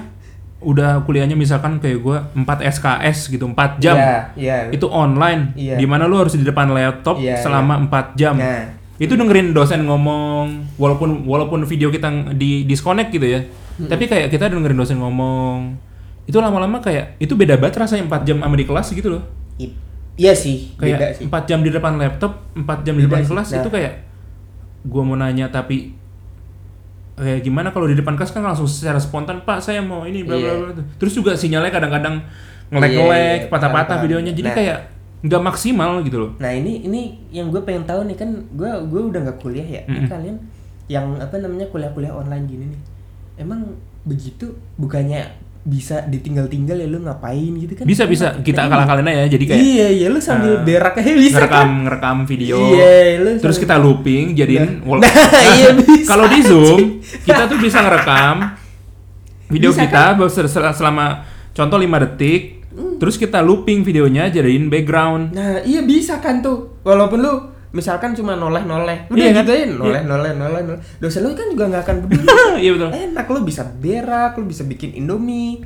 udah 0.64 1.04
kuliahnya 1.04 1.36
misalkan 1.36 1.78
kayak 1.84 2.00
gua 2.00 2.32
4 2.32 2.64
SKS 2.64 3.28
gitu, 3.36 3.44
4 3.52 3.84
jam. 3.84 4.00
Iya, 4.00 4.16
iya. 4.40 4.58
Itu 4.72 4.88
online. 4.88 5.52
Iya. 5.60 5.76
Di 5.76 5.84
mana 5.84 6.08
lu 6.08 6.16
harus 6.16 6.40
di 6.40 6.44
depan 6.48 6.72
laptop 6.72 7.20
Iya, 7.20 7.36
selama 7.44 7.84
4 7.84 8.16
jam. 8.16 8.40
Nah. 8.40 8.80
Itu 8.96 9.20
dengerin 9.20 9.52
dosen 9.52 9.84
ngomong 9.84 10.78
walaupun 10.80 11.28
walaupun 11.28 11.68
video 11.68 11.92
kita 11.92 12.32
di 12.40 12.64
disconnect 12.64 13.12
gitu 13.12 13.28
ya. 13.28 13.44
Hmm. 13.76 13.90
Tapi 13.92 14.08
kayak 14.08 14.32
kita 14.32 14.48
dengerin 14.48 14.80
dosen 14.80 14.98
ngomong. 15.04 15.76
Itu 16.24 16.40
lama-lama 16.40 16.80
kayak 16.80 17.20
itu 17.20 17.36
beda 17.36 17.60
banget 17.60 17.84
rasanya 17.84 18.08
4 18.08 18.24
jam 18.24 18.38
sama 18.40 18.56
di 18.56 18.64
kelas 18.64 18.88
gitu 18.96 19.20
loh. 19.20 19.24
I- 19.60 19.76
Iya 20.13 20.34
sih, 20.34 20.72
beda 20.75 20.98
Kayak 21.00 21.12
sih. 21.17 21.25
4 21.25 21.50
jam 21.50 21.60
di 21.60 21.70
depan 21.70 21.98
laptop, 21.98 22.38
4 22.53 22.86
jam 22.86 22.93
di 22.93 23.03
Beda 23.03 23.10
depan 23.10 23.22
sih. 23.22 23.29
kelas 23.29 23.48
Nah. 23.50 23.58
itu 23.60 23.70
kayak 23.72 23.93
gua 24.84 25.01
mau 25.01 25.15
nanya 25.15 25.48
tapi 25.48 25.96
kayak 27.13 27.41
gimana 27.41 27.70
kalau 27.70 27.86
di 27.86 27.93
depan 27.93 28.13
kelas 28.13 28.29
kan 28.29 28.41
langsung 28.41 28.65
secara 28.65 28.98
spontan 28.98 29.41
Pak 29.41 29.58
saya 29.60 29.79
mau 29.79 30.01
ini 30.01 30.22
bla 30.22 30.34
bla 30.34 30.50
Iya. 30.50 30.74
bla 30.74 30.84
terus 30.98 31.13
juga 31.13 31.34
sinyalnya 31.34 31.70
kadang-kadang 31.70 32.17
Iya, 32.20 32.74
ngelek-ngelek 32.74 33.39
iya, 33.39 33.50
patah-patah 33.50 33.98
videonya 34.01 34.34
jadi 34.34 34.50
Nah. 34.50 34.55
kayak 34.55 34.79
nggak 35.24 35.41
maksimal 35.41 36.01
gitu 36.01 36.17
loh 36.20 36.32
Nah 36.36 36.51
ini 36.51 36.84
ini 36.84 37.01
yang 37.29 37.48
gue 37.48 37.62
pengen 37.62 37.86
tahu 37.86 38.03
nih 38.03 38.17
kan 38.17 38.27
gue 38.51 38.65
gue 38.86 39.01
udah 39.03 39.20
nggak 39.24 39.38
kuliah 39.39 39.63
ya. 39.63 39.82
Ini 39.86 39.93
Mm-mm. 40.00 40.10
kalian 40.10 40.38
yang 40.86 41.05
apa 41.15 41.38
namanya 41.38 41.70
kuliah-kuliah 41.70 42.12
online 42.12 42.43
gini 42.43 42.65
nih, 42.67 42.82
emang 43.39 43.63
begitu 44.03 44.51
bukannya 44.75 45.24
bisa 45.63 46.03
ditinggal-tinggal 46.03 46.75
ya 46.75 46.86
lu 46.86 47.00
ngapain 47.00 47.55
gitu 47.55 47.74
kan? 47.74 47.84
bisa 47.84 48.03
bisa 48.03 48.36
kita 48.38 48.62
Nah, 48.62 48.84
akal-akalin 48.84 49.08
aja 49.08 49.32
jadi 49.32 49.46
kayak 49.46 49.60
Iya 49.60 49.88
iya 49.89 50.08
lu 50.08 50.20
sambil 50.20 50.53
eh, 50.53 50.62
berak 50.62 50.93
aja 50.93 51.12
bisa 51.13 51.36
ngerekam 51.38 51.55
kan? 51.63 51.70
ngerekam 51.82 52.17
video 52.25 52.55
Iya 52.70 52.91
lu 53.17 53.32
terus 53.39 53.58
kita 53.58 53.75
looping 53.77 54.25
jadiin 54.34 54.84
wall- 54.84 55.00
Nah, 55.05 55.15
iya 55.55 55.72
bisa, 55.72 56.03
kalau 56.05 56.27
di 56.27 56.39
zoom 56.41 56.79
kita 57.27 57.48
tuh 57.48 57.58
bisa 57.58 57.79
ngerekam 57.79 58.36
video 59.48 59.70
Bisa 59.70 59.88
kan? 59.88 60.20
kita 60.20 60.27
sel- 60.27 60.75
selama 60.75 61.05
contoh 61.50 61.77
5 61.77 62.03
detik 62.03 62.43
Hmm. 62.74 62.98
terus 62.98 63.15
kita 63.15 63.38
looping 63.38 63.86
videonya 63.86 64.27
jadiin 64.27 64.65
background 64.65 65.29
Nah 65.29 65.62
iya 65.62 65.79
bisa 65.79 66.17
kan 66.17 66.41
tuh 66.41 66.82
walaupun 66.82 67.22
lu 67.22 67.53
misalkan 67.74 68.13
cuma 68.13 68.34
noleh-noleh. 68.34 69.10
Udah 69.10 69.18
Iya 69.18 69.30
kan? 69.32 69.42
gitu 69.42 69.51
aja 69.51 69.65
noleh 69.68 70.01
noleh 70.03 70.32
noleh 70.32 70.62
noleh. 70.63 70.80
Dosen 70.98 71.22
lu 71.22 71.34
kan 71.34 71.48
juga 71.48 71.65
nggak 71.68 71.84
akan 71.84 71.96
peduli. 72.01 72.25
Iya 72.63 72.72
betul. 72.72 72.89
Enak 72.94 73.25
lu 73.27 73.39
bisa 73.42 73.62
berak 73.68 74.32
lu 74.38 74.46
bisa 74.46 74.63
bikin 74.63 74.94
indomie 74.94 75.65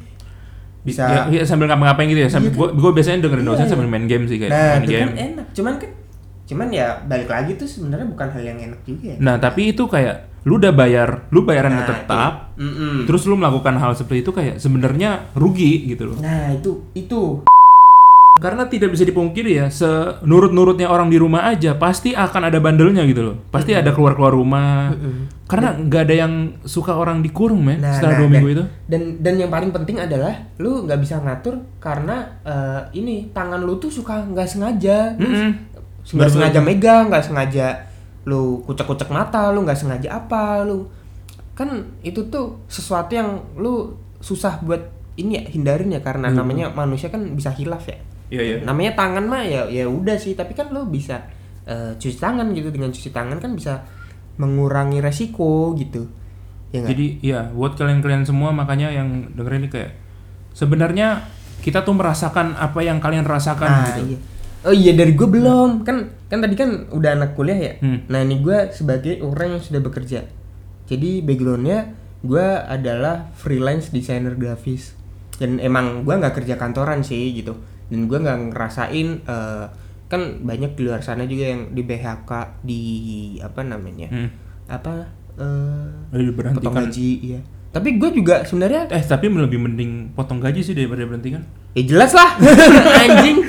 bisa 0.79 1.03
ya, 1.03 1.21
ya, 1.29 1.43
sambil 1.43 1.67
ngapa-ngapain 1.67 2.07
gitu 2.07 2.21
ya? 2.21 2.29
Sambil 2.29 2.51
gua 2.51 2.71
gua 2.71 2.91
biasanya 2.91 3.19
dengerin 3.21 3.43
Iya, 3.43 3.49
dosen 3.51 3.61
iya. 3.61 3.71
sambil 3.71 3.87
main 3.87 4.05
game 4.05 4.23
sih 4.23 4.37
kayak 4.37 4.49
nah 4.49 4.63
main 4.73 4.81
itu 4.81 4.89
game. 4.89 5.03
kan 5.03 5.15
enak. 5.21 5.45
Cuman 5.51 5.73
kan 5.75 5.89
cuman 6.47 6.67
ya 6.71 6.87
balik 7.03 7.27
lagi 7.27 7.51
tuh 7.53 7.67
sebenarnya 7.67 8.07
bukan 8.07 8.27
hal 8.31 8.39
yang 8.41 8.55
enak 8.57 8.79
juga 8.81 9.03
ya. 9.11 9.15
Nah 9.19 9.35
tapi 9.35 9.61
itu 9.69 9.83
kayak 9.83 10.15
lu 10.47 10.55
udah 10.55 10.71
bayar 10.71 11.27
lu 11.27 11.43
bayarannya 11.43 11.83
Nah, 11.83 11.89
tetap. 11.91 12.33
Mm-mm. 12.55 13.03
terus 13.03 13.27
lu 13.27 13.35
melakukan 13.35 13.75
hal 13.75 13.91
seperti 13.93 14.23
itu 14.23 14.31
kayak 14.31 14.55
sebenarnya 14.57 15.27
rugi 15.35 15.85
gitu 15.85 16.07
loh. 16.07 16.17
Nah 16.17 16.49
itu 16.49 16.87
itu 16.93 17.43
karena 18.37 18.69
tidak 18.69 18.93
bisa 18.93 19.01
dipungkiri 19.01 19.57
ya 19.57 19.67
senurut-nurutnya 19.67 20.85
orang 20.85 21.09
di 21.09 21.17
rumah 21.17 21.49
aja 21.49 21.73
pasti 21.73 22.13
akan 22.13 22.53
ada 22.53 22.61
bandelnya 22.61 23.01
gitu 23.03 23.21
loh. 23.21 23.35
Pasti 23.49 23.73
ada 23.73 23.89
keluar-keluar 23.89 24.31
rumah. 24.31 24.93
Karena 25.47 25.73
nggak 25.73 26.01
ada 26.05 26.15
yang 26.15 26.33
suka 26.61 26.93
orang 26.93 27.23
dikurung 27.23 27.63
men 27.63 27.79
Nah, 27.79 27.95
setelah 27.95 28.13
nah, 28.13 28.19
dua 28.19 28.27
dan, 28.27 28.33
minggu 28.35 28.49
itu. 28.51 28.63
dan 28.85 29.01
dan 29.23 29.33
yang 29.39 29.49
paling 29.49 29.71
penting 29.71 29.97
adalah 29.97 30.33
lu 30.59 30.83
nggak 30.83 30.99
bisa 30.99 31.17
ngatur 31.17 31.55
karena 31.79 32.15
eh, 32.43 32.81
ini 32.93 33.31
tangan 33.31 33.63
lu 33.63 33.75
tuh 33.77 33.89
suka 33.89 34.21
nggak 34.23 34.45
sengaja. 34.45 35.15
Lu 35.17 35.25
Mm-mm. 35.25 35.51
nggak 36.07 36.31
sengaja 36.31 36.59
megang 36.61 37.03
nggak 37.09 37.25
sengaja 37.25 37.67
lu 38.27 38.59
kucek-kucek 38.63 39.07
mata 39.07 39.49
lu 39.49 39.63
nggak 39.63 39.79
sengaja 39.79 40.19
apa 40.19 40.61
lu. 40.61 40.85
Kan 41.55 41.95
itu 42.03 42.27
tuh 42.27 42.59
sesuatu 42.67 43.15
yang 43.15 43.39
lu 43.55 43.95
susah 44.19 44.59
buat 44.61 44.83
ini 45.15 45.41
ya 45.41 45.43
hindarin 45.47 45.89
ya 45.89 46.01
karena 46.03 46.29
Hmm. 46.29 46.37
namanya 46.37 46.69
manusia 46.69 47.09
kan 47.09 47.23
bisa 47.33 47.49
hilaf 47.49 47.87
ya 47.87 47.97
iya 48.27 48.41
iya 48.43 48.57
namanya 48.61 48.93
tangan 48.93 49.23
mah 49.23 49.43
ya 49.43 49.65
ya 49.67 49.87
udah 49.87 50.19
sih 50.19 50.35
tapi 50.35 50.51
kan 50.51 50.69
lu 50.69 50.87
bisa 50.87 51.23
eh, 51.63 51.95
cuci 51.95 52.17
tangan 52.17 52.51
gitu 52.51 52.71
dengan 52.71 52.91
cuci 52.91 53.09
tangan 53.11 53.39
kan 53.39 53.51
bisa 53.55 53.83
mengurangi 54.37 55.01
resiko 55.01 55.73
gitu 55.73 56.05
ya? 56.69 56.83
Jadi 56.83 57.23
ya 57.23 57.47
buat 57.49 57.73
kalian-kalian 57.73 58.27
semua 58.27 58.51
makanya 58.51 58.91
yang 58.91 59.31
dengerin 59.33 59.65
ini 59.65 59.69
kayak 59.71 59.91
sebenarnya 60.51 61.23
kita 61.63 61.81
tuh 61.81 61.95
merasakan 61.95 62.53
apa 62.53 62.79
yang 62.83 63.01
kalian 63.01 63.25
rasakan 63.25 63.67
Nah, 63.67 63.85
gitu. 63.89 64.01
iya. 64.13 64.17
Oh 64.67 64.75
iya 64.75 64.91
dari 64.93 65.13
gue 65.15 65.25
belum 65.25 65.87
kan 65.87 66.11
kan 66.27 66.43
tadi 66.43 66.55
kan 66.59 66.91
udah 66.91 67.15
anak 67.15 67.31
kuliah 67.33 67.55
ya. 67.57 67.73
Hmm. 67.79 68.03
Nah 68.11 68.19
ini 68.19 68.43
gue 68.43 68.69
sebagai 68.75 69.23
orang 69.23 69.57
yang 69.57 69.63
sudah 69.63 69.79
bekerja. 69.79 70.27
Jadi 70.85 71.23
backgroundnya 71.23 71.93
gue 72.21 72.47
adalah 72.67 73.31
freelance 73.37 73.93
designer 73.93 74.35
grafis 74.35 74.91
dan 75.37 75.61
emang 75.61 76.03
gue 76.03 76.13
nggak 76.13 76.35
kerja 76.43 76.59
kantoran 76.59 76.99
sih 77.01 77.31
gitu. 77.31 77.55
Dan 77.87 78.05
gue 78.05 78.17
nggak 78.17 78.37
ngerasain 78.49 79.07
eh, 79.21 79.65
kan 80.05 80.21
banyak 80.39 80.73
di 80.73 80.81
luar 80.81 80.99
sana 80.99 81.23
juga 81.23 81.49
yang 81.49 81.69
di 81.69 81.81
BHK 81.81 82.31
di 82.61 82.81
apa 83.37 83.59
namanya 83.61 84.07
Hmm. 84.07 84.29
apa 84.65 84.93
eh 85.33 85.87
Udah 86.09 86.15
potong 86.15 86.23
diberhentikan. 86.25 86.73
gaji 86.81 87.09
iya. 87.21 87.39
Tapi 87.67 87.95
gue 87.95 88.09
juga 88.11 88.41
sebenarnya 88.41 88.87
Eh 88.89 89.03
tapi 89.03 89.27
lebih 89.27 89.59
mending 89.59 89.91
potong 90.11 90.39
gaji 90.39 90.59
sih 90.61 90.71
daripada 90.71 91.03
berhentikan. 91.03 91.43
Ya 91.73 91.83
jelas 91.85 92.11
lah 92.11 92.39
anjing. 93.03 93.43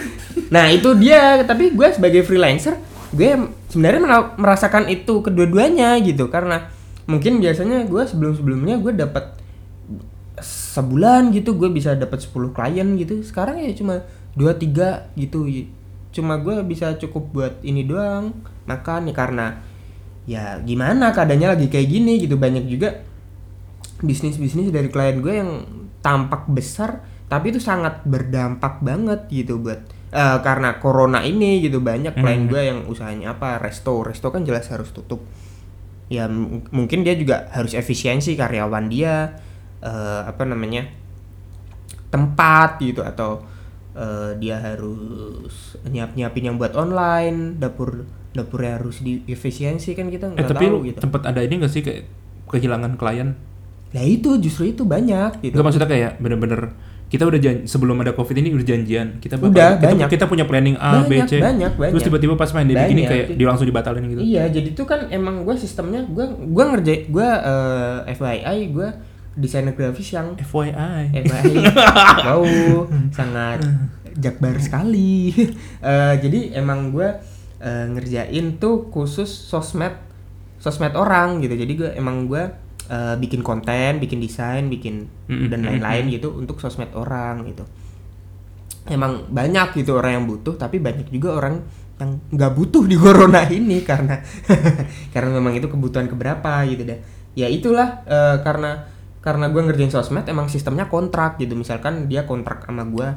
Nah 0.48 0.68
itu 0.68 0.92
dia 0.94 1.42
tapi 1.42 1.70
gue 1.70 1.88
sebagai 1.88 2.22
freelancer 2.22 2.76
gue 3.08 3.30
sebenarnya 3.66 4.00
mera- 4.00 4.34
merasakan 4.34 4.84
itu 4.86 5.20
kedua-duanya 5.20 5.96
gitu 5.98 6.26
karena 6.26 6.68
mungkin 7.04 7.38
biasanya 7.38 7.84
gue 7.84 8.02
sebelum-sebelumnya 8.02 8.76
gue 8.78 8.92
dapat 8.94 9.32
sebulan 10.38 11.32
gitu 11.32 11.56
gue 11.56 11.66
bisa 11.68 11.94
dapat 11.94 12.20
10 12.20 12.52
klien 12.52 12.88
gitu 12.96 13.18
sekarang 13.22 13.58
ya 13.58 13.72
cuma 13.72 14.04
2 14.38 14.54
3 14.54 15.18
gitu. 15.18 15.44
Cuma 16.14 16.38
gue 16.38 16.62
bisa 16.62 16.94
cukup 16.96 17.24
buat 17.34 17.54
ini 17.60 17.82
doang 17.84 18.30
makan 18.64 19.10
ya 19.10 19.14
karena 19.16 19.46
ya 20.28 20.60
gimana 20.62 21.10
keadaannya 21.10 21.58
lagi 21.58 21.66
kayak 21.66 21.88
gini 21.90 22.22
gitu. 22.22 22.38
Banyak 22.38 22.64
juga 22.64 23.02
bisnis-bisnis 23.98 24.70
dari 24.70 24.88
klien 24.88 25.18
gue 25.18 25.34
yang 25.34 25.50
tampak 25.98 26.46
besar 26.46 27.02
tapi 27.26 27.50
itu 27.52 27.60
sangat 27.60 28.06
berdampak 28.08 28.80
banget 28.80 29.26
gitu 29.28 29.58
buat 29.60 29.82
eh, 30.08 30.38
karena 30.40 30.78
corona 30.80 31.20
ini 31.20 31.60
gitu. 31.60 31.82
Banyak 31.82 32.16
klien 32.16 32.46
Hmm. 32.46 32.50
gue 32.50 32.62
yang 32.62 32.78
usahanya 32.88 33.36
apa 33.36 33.58
resto 33.60 34.00
resto 34.00 34.30
kan 34.30 34.46
jelas 34.46 34.70
harus 34.72 34.88
tutup. 34.94 35.20
Ya 36.08 36.24
m- 36.24 36.64
mungkin 36.72 37.04
dia 37.04 37.12
juga 37.12 37.52
harus 37.52 37.76
efisiensi 37.76 38.32
karyawan 38.32 38.86
dia 38.88 39.36
eh, 39.84 40.20
apa 40.24 40.42
namanya 40.48 40.88
tempat 42.08 42.80
gitu 42.80 43.04
atau 43.04 43.44
eh, 43.98 44.30
dia 44.38 44.56
harus 44.56 45.54
nyiap 45.84 46.14
nyiapin 46.14 46.44
yang 46.44 46.56
buat 46.56 46.72
online 46.72 47.58
dapur 47.58 48.06
dapurnya 48.30 48.78
harus 48.78 49.00
diefisiensi 49.00 49.92
kan 49.92 50.06
kita 50.06 50.28
Eh 50.28 50.32
nggak 50.36 50.48
tapi 50.48 50.64
tahu 50.64 50.76
gitu 50.84 50.98
tempat 51.00 51.22
ada 51.26 51.40
ini 51.40 51.58
gak 51.58 51.68
sih 51.68 51.82
kayak 51.82 52.06
kehilangan 52.46 52.94
klien? 52.94 53.34
Nah 53.88 54.04
itu 54.04 54.36
justru 54.38 54.68
itu 54.68 54.84
banyak 54.84 55.40
gitu. 55.40 55.50
Enggak 55.50 55.64
maksudnya 55.66 55.88
kayak 55.88 56.12
bener-bener 56.18 56.76
kita 57.08 57.24
udah 57.24 57.36
jan 57.36 57.64
sebelum 57.64 57.96
ada 57.98 58.12
covid 58.12 58.36
ini 58.36 58.52
udah 58.52 58.66
janjian 58.66 59.16
kita 59.16 59.34
bakal- 59.34 59.48
Udah, 59.48 59.70
kita, 59.74 59.86
banyak. 59.88 60.08
kita 60.12 60.24
punya 60.26 60.44
planning 60.44 60.76
A 60.76 61.00
B 61.00 61.16
Banyak, 61.16 61.24
C 61.26 61.32
banyak, 61.40 61.72
terus 61.72 61.80
banyak. 61.88 62.04
tiba-tiba 62.04 62.34
pas 62.36 62.50
main 62.52 62.68
begini 62.68 62.84
Banyak. 63.00 63.08
kayak 63.08 63.26
dia 63.32 63.46
langsung 63.48 63.64
dibatalin 63.64 64.04
gitu 64.06 64.20
Iya, 64.20 64.44
jadi 64.46 64.68
itu 64.68 64.84
kan 64.84 65.00
emang 65.08 65.40
gue 65.40 65.56
sistemnya 65.56 66.04
gue 66.04 66.20
gue 66.28 66.64
ngerjain 66.68 67.08
gue 67.08 67.28
eh, 68.04 68.12
FYI 68.12 68.58
gue 68.70 68.88
desainer 69.38 69.72
grafis 69.72 70.10
yang 70.12 70.34
FYI 70.34 71.14
FYI 71.14 71.54
wow 72.26 72.42
sangat 73.14 73.62
jakbar 74.18 74.58
sekali. 74.58 75.30
Eh, 75.78 76.14
jadi 76.18 76.58
emang 76.58 76.90
gue 76.90 77.06
eh, 77.62 77.86
ngerjain 77.86 78.58
tuh 78.58 78.90
khusus 78.90 79.30
sosmed 79.30 79.94
sosmed 80.58 80.90
orang 80.98 81.38
gitu. 81.38 81.54
Jadi 81.54 81.72
gue 81.78 81.90
emang 81.94 82.26
gue 82.26 82.42
eh, 82.90 83.14
bikin 83.14 83.46
konten, 83.46 84.02
bikin 84.02 84.18
desain, 84.18 84.66
bikin 84.66 85.06
Mm-mm, 85.30 85.46
dan 85.46 85.62
lain-lain 85.62 86.10
gitu 86.10 86.34
untuk 86.34 86.58
sosmed 86.58 86.90
orang 86.98 87.46
gitu. 87.46 87.62
Emang 88.90 89.30
banyak 89.30 89.78
gitu 89.78 90.02
orang 90.02 90.18
yang 90.18 90.26
butuh, 90.26 90.58
tapi 90.58 90.82
banyak 90.82 91.06
juga 91.14 91.38
orang 91.38 91.62
yang 92.02 92.18
nggak 92.34 92.52
butuh 92.58 92.84
di 92.90 92.98
corona 92.98 93.46
ini 93.58 93.86
karena 93.86 94.18
karena 95.14 95.30
memang 95.38 95.54
itu 95.54 95.70
kebutuhan 95.70 96.10
keberapa 96.10 96.66
gitu 96.66 96.82
deh. 96.82 96.98
Ya 97.38 97.46
itulah 97.46 98.02
eh, 98.02 98.42
karena 98.42 98.82
karena 99.28 99.46
gue 99.46 99.60
ngerjain 99.62 99.92
sosmed 99.92 100.24
emang 100.24 100.48
sistemnya 100.48 100.88
kontrak 100.88 101.36
gitu. 101.36 101.52
Misalkan 101.52 102.08
dia 102.08 102.24
kontrak 102.24 102.64
sama 102.64 102.88
gue 102.88 103.08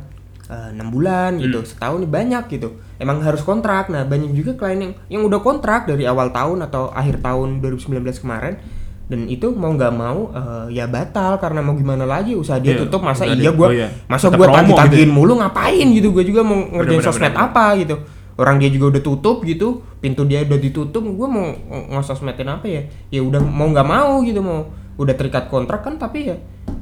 enam 0.52 0.92
bulan 0.92 1.40
gitu, 1.40 1.64
setahun 1.64 2.04
nih 2.04 2.12
banyak 2.12 2.44
gitu. 2.52 2.76
Emang 2.98 3.24
harus 3.24 3.40
kontrak. 3.40 3.88
Nah 3.88 4.04
banyak 4.04 4.36
juga 4.36 4.52
klien 4.54 4.80
yang 4.82 4.94
yang 5.08 5.22
udah 5.24 5.40
kontrak 5.40 5.88
dari 5.88 6.04
awal 6.04 6.28
tahun 6.30 6.68
atau 6.68 6.92
akhir 6.92 7.24
tahun 7.24 7.64
2019 7.64 7.88
kemarin 8.20 8.60
dan 9.08 9.28
itu 9.28 9.52
mau 9.52 9.72
nggak 9.72 9.92
mau 9.92 10.32
eh, 10.32 10.72
ya 10.72 10.88
batal 10.88 11.36
karena 11.36 11.60
mau 11.60 11.76
gimana 11.76 12.04
lagi 12.04 12.32
usaha 12.32 12.56
dia 12.56 12.76
Iya, 12.76 12.88
tutup 12.88 13.04
masa 13.04 13.28
iya 13.28 13.52
gue 13.52 13.68
oh 13.68 13.72
iya. 13.72 13.92
masa 14.08 14.32
gue 14.32 14.40
tagih 14.40 14.72
tagihin 14.72 15.12
gitu 15.12 15.18
mulu 15.20 15.36
ngapain 15.36 15.88
gitu 15.92 16.16
gue 16.16 16.24
juga 16.24 16.48
mau 16.48 16.56
ngerjain 16.56 16.96
Bener-bener, 16.96 17.04
sosmed 17.04 17.28
bener-bener. 17.28 17.52
apa 17.52 17.66
gitu 17.76 17.96
orang 18.40 18.56
dia 18.64 18.70
juga 18.72 18.86
udah 18.96 19.04
tutup 19.04 19.38
gitu 19.44 19.68
pintu 20.00 20.24
dia 20.24 20.48
udah 20.48 20.56
ditutup 20.56 21.04
gue 21.04 21.28
mau 21.28 21.44
ng- 21.44 21.92
ngesosmedin 21.92 22.48
apa 22.48 22.66
ya 22.66 22.82
ya 23.12 23.20
udah 23.20 23.44
mau 23.44 23.68
nggak 23.68 23.84
mau 23.84 24.24
gitu 24.24 24.40
mau 24.40 24.72
udah 25.02 25.16
terikat 25.18 25.50
kontrak 25.50 25.82
kan 25.82 25.98
tapi 25.98 26.30
ya 26.30 26.38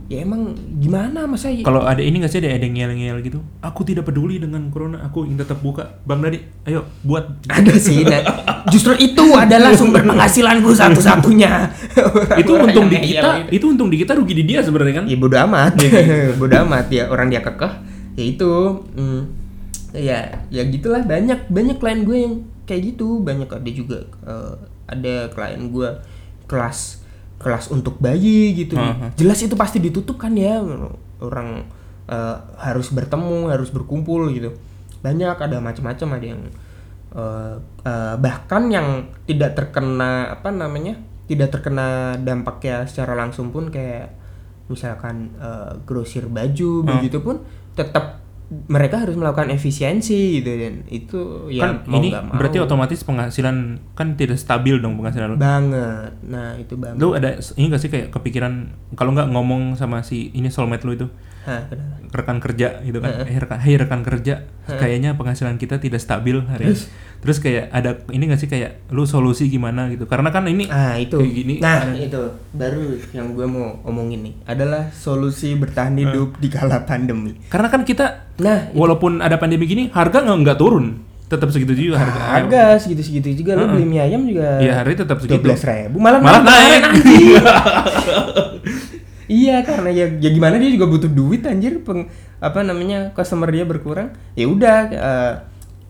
ya 0.10 0.25
emang 0.25 0.58
gimana 0.82 1.29
masa 1.29 1.53
ya 1.53 1.62
Kalau 1.62 1.86
ada 1.86 2.01
ini 2.01 2.17
nggak 2.17 2.34
sih 2.34 2.41
ada 2.41 2.49
ada 2.49 2.65
ngel-ngel 2.65 3.21
gitu? 3.21 3.45
Aku 3.62 3.86
tidak 3.86 4.10
peduli 4.10 4.41
dengan 4.41 4.65
corona, 4.73 5.05
aku 5.05 5.29
ingin 5.29 5.45
tetap 5.45 5.62
buka. 5.62 6.01
Bang 6.01 6.25
Dadi, 6.25 6.41
ayo 6.65 6.89
buat. 7.05 7.29
ada 7.45 7.73
sih 7.77 8.01
nah, 8.01 8.25
justru 8.73 8.97
itu 8.97 9.21
adalah 9.38 9.69
sumber 9.77 10.01
penghasilanku 10.01 10.73
satu-satunya. 10.73 11.69
Itu 12.41 12.58
untung 12.58 12.89
di 12.89 12.97
kita, 12.97 13.53
itu. 13.53 13.65
untung 13.69 13.93
di 13.93 14.01
kita 14.01 14.17
rugi 14.17 14.34
di 14.34 14.43
dia 14.49 14.65
sebenarnya 14.65 15.03
kan? 15.03 15.05
ya 15.05 15.17
bodo 15.19 15.38
amat. 15.45 15.77
Bodo 16.41 16.55
amat. 16.65 16.89
Ya 16.89 17.05
orang 17.13 17.29
dia 17.29 17.45
kekeh 17.45 17.73
ya 18.17 18.25
itu. 18.25 18.53
Mm, 18.97 19.21
ya 19.93 20.19
ya 20.49 20.62
gitulah. 20.73 21.05
Banyak 21.05 21.53
banyak 21.53 21.77
klien 21.77 22.01
gue 22.01 22.17
yang 22.17 22.36
kayak 22.65 22.82
gitu. 22.95 23.21
Banyak 23.21 23.45
ada 23.45 23.69
juga 23.69 24.10
eh, 24.25 24.53
ada 24.89 25.29
klien 25.29 25.69
gue 25.69 25.89
kelas 26.49 26.98
kelas 27.39 27.71
untuk 27.71 27.95
bayi 27.97 28.52
gitu 28.54 28.75
Aha. 28.75 29.15
jelas 29.15 29.39
itu 29.39 29.56
pasti 29.56 29.80
ditutup 29.80 30.19
kan 30.19 30.36
ya 30.36 30.60
orang 31.23 31.63
eh, 32.06 32.36
harus 32.60 32.91
bertemu 32.91 33.47
harus 33.47 33.71
berkumpul 33.71 34.28
gitu 34.36 34.52
banyak 34.99 35.39
ada 35.39 35.63
macam-macam 35.63 36.08
ada 36.19 36.25
yang 36.28 36.41
eh, 37.15 37.56
eh, 37.88 38.15
bahkan 38.19 38.67
yang 38.67 38.88
tidak 39.23 39.56
terkena 39.56 40.36
apa 40.36 40.52
namanya 40.52 40.99
tidak 41.32 41.54
terkena 41.56 42.17
dampaknya 42.19 42.84
secara 42.89 43.15
langsung 43.15 43.56
pun 43.56 43.71
kayak 43.71 44.12
misalkan 44.67 45.32
eh, 45.39 45.71
grosir 45.88 46.28
baju 46.28 46.84
Hmm. 46.84 46.88
begitu 46.99 47.23
pun 47.23 47.41
tetap 47.73 48.19
mereka 48.49 49.05
harus 49.05 49.13
melakukan 49.13 49.53
efisiensi 49.53 50.41
gitu 50.41 50.49
dan 50.57 50.73
itu 50.89 51.19
ya 51.53 51.69
kan 51.69 51.73
mau 51.85 52.01
ini 52.01 52.09
mau. 52.09 52.33
berarti 52.33 52.57
otomatis 52.57 53.05
penghasilan 53.05 53.77
kan 53.93 54.17
tidak 54.17 54.41
stabil 54.41 54.81
dong 54.81 54.97
penghasilan 54.97 55.33
lu. 55.33 55.38
banget 55.38 56.17
nah 56.25 56.57
itu 56.57 56.73
banget 56.73 56.97
Lu 56.97 57.13
ada 57.13 57.38
ini 57.38 57.65
gak 57.69 57.81
sih 57.81 57.93
kayak 57.93 58.09
kepikiran 58.09 58.73
kalau 58.97 59.13
nggak 59.13 59.29
ngomong 59.29 59.77
sama 59.77 60.01
si 60.01 60.33
ini 60.33 60.49
soulmate 60.49 60.81
lu 60.89 60.97
itu? 60.97 61.07
Kenapa? 61.67 61.95
rekan 62.09 62.41
kerja 62.41 62.81
gitu 62.81 62.97
kan. 62.99 63.21
Eh, 63.21 63.38
rekan, 63.38 63.59
hey 63.62 63.77
rekan 63.77 64.01
kerja, 64.01 64.41
kayaknya 64.65 65.13
penghasilan 65.13 65.62
kita 65.62 65.77
tidak 65.77 66.01
stabil 66.01 66.41
hari 66.41 66.73
ini. 66.73 66.81
Terus 67.21 67.38
kayak 67.38 67.69
ada 67.69 68.01
ini 68.09 68.25
gak 68.25 68.41
sih 68.41 68.49
kayak 68.49 68.89
lu 68.89 69.05
solusi 69.05 69.45
gimana 69.45 69.85
gitu. 69.93 70.09
Karena 70.09 70.33
kan 70.33 70.47
ini 70.49 70.65
Ah 70.71 70.97
itu. 70.97 71.21
kayak 71.21 71.33
gini. 71.35 71.55
Nah 71.62 71.93
itu 71.93 72.33
baru 72.49 72.97
yang 73.13 73.38
gue 73.38 73.45
mau 73.45 73.77
omongin 73.85 74.25
nih 74.25 74.33
adalah 74.47 74.89
solusi 74.89 75.53
bertahan 75.53 75.93
hidup 76.01 76.41
di 76.41 76.49
kala 76.49 76.81
pandemi. 76.81 77.38
Karena 77.45 77.69
kan 77.69 77.85
kita 77.85 78.33
Nah 78.41 78.73
walaupun 78.73 79.21
ada 79.21 79.38
pandemi 79.38 79.69
gini, 79.69 79.93
harga 79.93 80.25
nggak 80.25 80.38
nggak 80.41 80.57
turun. 80.57 81.05
Tetap 81.29 81.53
segitu 81.53 81.77
juga 81.77 82.01
harga. 82.01 82.21
harga 82.41 82.63
segitu-segitu 82.81 83.45
juga 83.45 83.53
lo 83.53 83.69
beli 83.69 83.85
mie 83.85 84.01
ayam 84.01 84.25
juga. 84.25 84.57
Iya, 84.57 84.81
harga 84.81 85.05
tetap 85.05 85.21
dua 85.21 85.25
segitu. 85.29 85.45
belas 85.45 85.62
ribu 85.62 86.01
malah 86.01 86.17
Malah 86.25 86.41
naik. 86.41 86.83
iya 89.29 89.61
karena 89.61 89.93
ya 89.93 90.09
ya 90.17 90.29
gimana 90.33 90.57
dia 90.57 90.73
juga 90.73 90.89
butuh 90.89 91.07
duit 91.07 91.45
anjir 91.45 91.79
peng, 91.85 92.09
apa 92.41 92.59
namanya 92.65 93.13
customer 93.13 93.47
dia 93.53 93.63
berkurang. 93.63 94.17
Ya 94.33 94.49
udah 94.49 94.77
eh, 94.89 95.33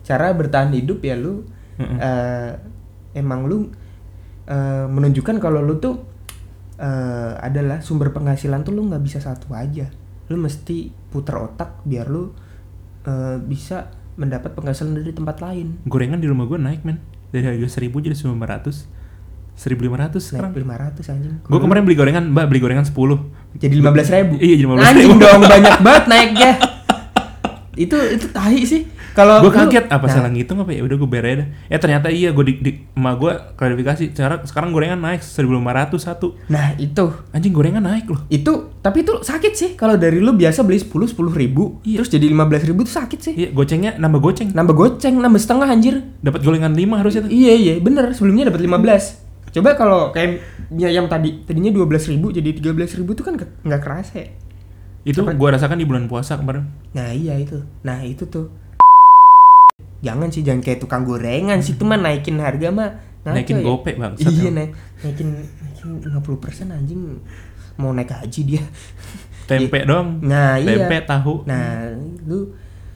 cara 0.04 0.30
bertahan 0.36 0.70
hidup 0.76 1.00
ya 1.00 1.16
lu 1.16 1.48
eh, 1.80 2.52
emang 3.16 3.48
lu 3.48 3.72
eh, 4.44 4.86
menunjukkan 4.86 5.40
kalau 5.40 5.64
lu 5.64 5.80
tuh 5.80 6.04
eh, 6.76 7.32
adalah 7.40 7.80
sumber 7.80 8.12
penghasilan 8.12 8.60
tuh 8.62 8.76
lu 8.76 8.86
nggak 8.86 9.02
bisa 9.02 9.18
satu 9.18 9.56
aja. 9.56 9.88
Lu 10.28 10.36
mesti 10.38 10.92
putar 11.10 11.40
otak 11.40 11.82
biar 11.88 12.06
lu 12.12 12.30
eh, 13.08 13.40
bisa 13.40 13.88
mendapat 14.20 14.52
penghasilan 14.52 15.00
dari 15.00 15.16
tempat 15.16 15.40
lain. 15.40 15.80
Gorengan 15.88 16.20
di 16.20 16.28
rumah 16.28 16.44
gue 16.44 16.60
naik 16.60 16.84
men. 16.84 17.00
Dari 17.32 17.46
harga 17.46 17.80
1000 17.80 18.04
jadi 18.04 18.16
900 18.18 18.99
1500 19.60 20.16
sekarang. 20.18 20.50
naik 20.50 20.64
500 20.96 21.12
anjing 21.12 21.32
Gue 21.42 21.60
kemarin 21.60 21.82
beli 21.82 21.94
gorengan, 21.94 22.24
Mbak 22.26 22.46
beli 22.46 22.60
gorengan 22.60 22.82
10. 22.82 22.96
jadi 23.54 23.74
15 23.76 24.08
ribu 24.10 24.34
Iya, 24.36 24.54
jadi 24.56 24.64
15.000. 24.64 24.88
anjing 24.88 25.10
dong 25.22 25.40
banyak 25.44 25.74
banget 25.78 26.04
naiknya 26.06 26.52
itu 27.72 27.96
itu 27.96 28.26
tahi 28.28 28.60
sih 28.62 28.82
kalau 29.10 29.40
gue 29.40 29.50
kaget 29.50 29.86
apa 29.86 30.04
Nah, 30.04 30.12
salah 30.12 30.28
ngitung 30.28 30.58
apa 30.58 30.70
ya 30.70 30.82
udah 30.82 30.96
gue 30.96 31.08
beres 31.08 31.34
dah. 31.36 31.46
Eh 31.66 31.78
ternyata 31.78 32.06
iya 32.08 32.30
gue 32.30 32.44
di, 32.44 32.54
di 32.56 32.70
emak 32.92 33.14
gue 33.16 33.32
klarifikasi. 33.52 34.04
Sekarang 34.12 34.38
sekarang 34.44 34.68
gorengan 34.70 34.98
naik 34.98 35.18
1500 35.20 35.98
satu. 35.98 36.38
nah 36.46 36.74
itu 36.76 37.10
Anjing 37.30 37.50
gorengan 37.50 37.80
naik 37.80 38.06
loh. 38.06 38.22
itu 38.28 38.52
tapi 38.76 39.00
itu 39.00 39.18
sakit 39.20 39.52
sih 39.52 39.70
kalau 39.74 39.94
dari 39.94 40.18
lu 40.18 40.30
biasa 40.32 40.60
beli 40.60 40.78
10 40.78 40.92
10 41.08 41.16
ribu 41.32 41.78
Iya. 41.80 41.96
terus 41.96 42.10
jadi 42.10 42.26
15 42.28 42.68
ribu 42.68 42.80
tuh 42.82 42.94
sakit 42.96 43.18
sih 43.20 43.32
Iya, 43.34 43.48
gocengnya 43.50 43.96
nambah 43.96 44.20
goceng. 44.20 44.48
nambah 44.50 44.74
goceng 44.74 45.14
nambah 45.16 45.38
setengah 45.38 45.68
anjir 45.68 45.94
Dapat 46.20 46.40
gorengan 46.40 46.70
5 46.70 46.90
harusnya 46.96 47.20
tuh. 47.22 47.30
iya 47.30 47.52
iya 47.52 47.74
bener 47.76 48.12
sebelumnya 48.12 48.46
dapat 48.46 48.60
15 48.62 49.29
coba 49.50 49.74
kalau 49.74 50.00
kayak 50.10 50.38
mie 50.68 50.86
ayam 50.86 51.06
tadi 51.06 51.42
tadinya 51.42 51.70
12 51.70 51.86
ribu 52.08 52.30
jadi 52.30 52.54
13 52.54 52.70
ribu 52.96 53.12
tuh 53.12 53.24
kan 53.24 53.34
ke- 53.34 53.50
nggak 53.60 53.80
kerasa 53.80 54.14
ya 54.16 54.28
Itu 55.00 55.24
gue 55.24 55.48
rasakan 55.48 55.74
di 55.74 55.84
bulan 55.84 56.04
puasa 56.06 56.36
kemarin. 56.36 56.68
Nah 56.92 57.08
iya 57.08 57.32
itu, 57.34 57.56
nah 57.80 57.98
itu 58.00 58.28
tuh. 58.28 58.52
Jangan 60.00 60.28
sih, 60.28 60.40
jangan 60.40 60.60
kayak 60.60 60.76
tukang 60.78 61.02
gorengan 61.02 61.56
sih, 61.58 61.72
itu 61.72 61.82
mah 61.82 61.96
naikin 61.96 62.36
harga 62.36 62.68
mah. 62.68 63.00
ngaco 63.20 63.32
Naikin 63.32 63.56
ya. 63.56 63.64
gope, 63.64 63.92
Bang. 63.96 64.12
Iya 64.14 64.50
naik, 64.50 64.70
naikin 65.00 65.28
naikin 65.32 65.88
50% 66.04 66.68
anjing 66.70 67.16
mau 67.74 67.90
naik 67.90 68.12
haji 68.12 68.40
dia. 68.46 68.60
Tempe 69.48 69.80
doang. 69.82 70.20
Nah 70.20 70.56
iya. 70.56 70.84
Tempe, 70.84 71.00
tahu. 71.02 71.48
Nah 71.48 71.96
lu 72.22 72.52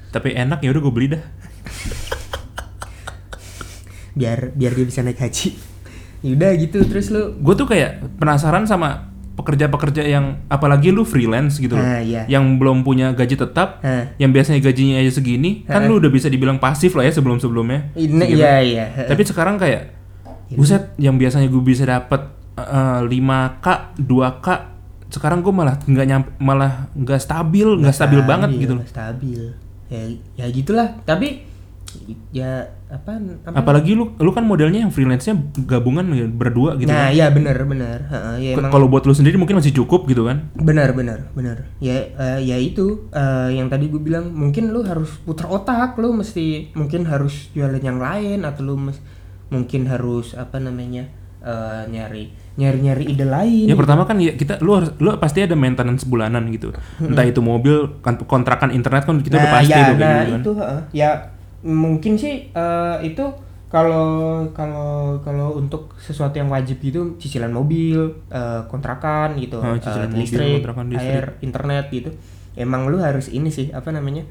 Tapi 0.08 0.36
enak 0.36 0.60
ya 0.60 0.70
udah 0.70 0.82
gue 0.84 0.92
beli 0.92 1.08
dah. 1.10 1.24
biar 4.12 4.52
biar 4.52 4.72
dia 4.72 4.86
bisa 4.86 5.00
naik 5.00 5.18
haji. 5.18 5.73
Yaudah 6.24 6.50
gitu 6.56 6.80
terus 6.88 7.12
lu. 7.12 7.36
Gue 7.38 7.52
tuh 7.52 7.68
kayak 7.68 8.00
penasaran 8.16 8.64
sama 8.64 9.12
pekerja-pekerja 9.34 10.06
yang 10.06 10.40
apalagi 10.46 10.94
lu 10.94 11.02
freelance 11.02 11.58
gitu 11.58 11.74
loh. 11.74 11.82
Ah, 11.84 12.00
iya. 12.00 12.24
Yang 12.24 12.44
belum 12.56 12.80
punya 12.80 13.12
gaji 13.12 13.34
tetap, 13.34 13.82
Nah, 13.82 14.14
yang 14.16 14.30
biasanya 14.30 14.62
gajinya 14.62 15.02
aja 15.02 15.10
segini, 15.10 15.66
kan 15.66 15.84
Ah. 15.84 15.88
lu 15.90 15.98
udah 15.98 16.08
bisa 16.08 16.30
dibilang 16.30 16.56
pasif 16.56 16.94
lah 16.94 17.04
ya 17.04 17.12
sebelum-sebelumnya. 17.12 17.92
iya 17.98 18.62
iya. 18.62 18.84
Tapi 19.04 19.22
sekarang 19.26 19.58
kayak 19.58 19.90
buset 20.54 20.94
yang 20.96 21.18
biasanya 21.18 21.50
gue 21.50 21.60
bisa 21.60 21.84
dapat 21.84 22.30
eh, 22.54 23.00
5k, 23.02 23.66
2k, 23.98 24.46
sekarang 25.10 25.42
gue 25.42 25.50
malah 25.50 25.74
nggak 25.82 26.06
nyampe 26.06 26.30
malah 26.38 26.86
nggak 26.94 27.18
stabil, 27.18 27.66
nggak 27.82 27.90
stabil, 27.90 28.22
banget 28.22 28.50
gitu 28.54 28.78
loh. 28.78 28.86
Stabil. 28.86 29.42
Ya 29.90 30.02
ya 30.38 30.46
gitulah. 30.48 30.94
Tapi 31.02 31.42
ya 32.30 32.66
apa 32.86 33.16
apa 33.44 33.54
Apalagi 33.56 33.92
lu 33.92 34.14
lu 34.14 34.30
kan 34.30 34.42
modelnya 34.42 34.82
yang 34.82 34.92
freelance-nya 34.92 35.34
gabungan 35.64 36.06
ya, 36.10 36.26
berdua 36.26 36.76
gitu. 36.76 36.88
Nah 36.88 37.08
kan. 37.08 37.16
iya 37.16 37.26
bener 37.28 37.56
bener. 37.64 37.98
Heeh, 38.06 38.54
ya 38.54 38.70
Kalau 38.70 38.86
buat 38.86 39.02
lu 39.02 39.12
sendiri 39.12 39.34
mungkin 39.34 39.58
masih 39.58 39.72
cukup 39.72 40.06
gitu 40.06 40.24
kan. 40.24 40.50
Benar, 40.54 40.92
benar, 40.92 41.30
benar. 41.32 41.66
Ya, 41.78 42.06
eh, 42.10 42.38
ya 42.42 42.56
itu 42.56 43.08
eh, 43.10 43.54
yang 43.54 43.66
tadi 43.66 43.88
gue 43.88 43.98
bilang 43.98 44.30
mungkin 44.30 44.70
lu 44.70 44.82
harus 44.82 45.10
putar 45.22 45.46
otak, 45.46 45.96
lu 45.96 46.12
mesti 46.12 46.70
mungkin 46.72 47.04
harus 47.04 47.50
jualan 47.52 47.80
yang 47.80 47.98
lain 47.98 48.42
atau 48.42 48.62
lu 48.62 48.76
mes- 48.76 49.02
mungkin 49.48 49.86
harus 49.86 50.32
apa 50.34 50.58
namanya 50.58 51.06
eh, 51.40 51.82
nyari 51.88 52.30
nyari 52.54 52.78
nyari 52.80 53.04
ide 53.10 53.26
lain. 53.26 53.66
Ya 53.66 53.74
pertama 53.74 54.06
kan 54.06 54.16
ya 54.16 54.32
kita 54.32 54.62
lu 54.62 54.78
harus 54.78 54.94
lu 55.02 55.10
pasti 55.18 55.42
ada 55.42 55.52
maintenance 55.52 56.06
bulanan 56.06 56.46
gitu. 56.48 56.70
Entah 56.96 57.26
itu 57.26 57.42
mobil, 57.42 57.98
kan- 58.00 58.22
kontrakan 58.22 58.70
internet 58.70 59.02
kan 59.02 59.18
kita 59.18 59.36
udah 59.36 59.50
Nah, 59.50 59.54
pasti 59.58 59.72
ya, 59.74 59.76
kayak 59.76 59.90
nah 59.98 59.98
gitu 59.98 60.30
kan. 60.30 60.40
itu 60.40 60.52
heeh. 60.54 60.80
ya 60.94 61.10
mungkin 61.64 62.14
sih 62.14 62.48
eh, 62.48 62.96
itu 63.02 63.24
kalau 63.66 64.06
kalau 64.52 65.18
kalau 65.18 65.56
untuk 65.56 65.98
sesuatu 65.98 66.36
yang 66.36 66.46
wajib 66.46 66.78
gitu 66.78 67.16
cicilan 67.16 67.50
mobil, 67.50 67.98
eh, 68.28 68.62
kontrakan 68.64 69.34
gitu, 69.34 69.58
Ah, 69.58 69.74
eh, 69.74 69.82
cicilan 69.82 70.06
mobil, 70.08 70.22
listrik, 70.22 70.54
kontrakan 70.60 70.86
listrik. 70.86 71.10
air, 71.10 71.24
internet 71.40 71.84
gitu. 71.90 72.10
Emang 72.54 72.86
lu 72.86 73.00
harus 73.00 73.26
ini 73.28 73.48
sih 73.48 73.70
apa 73.70 73.90
namanya? 73.90 74.22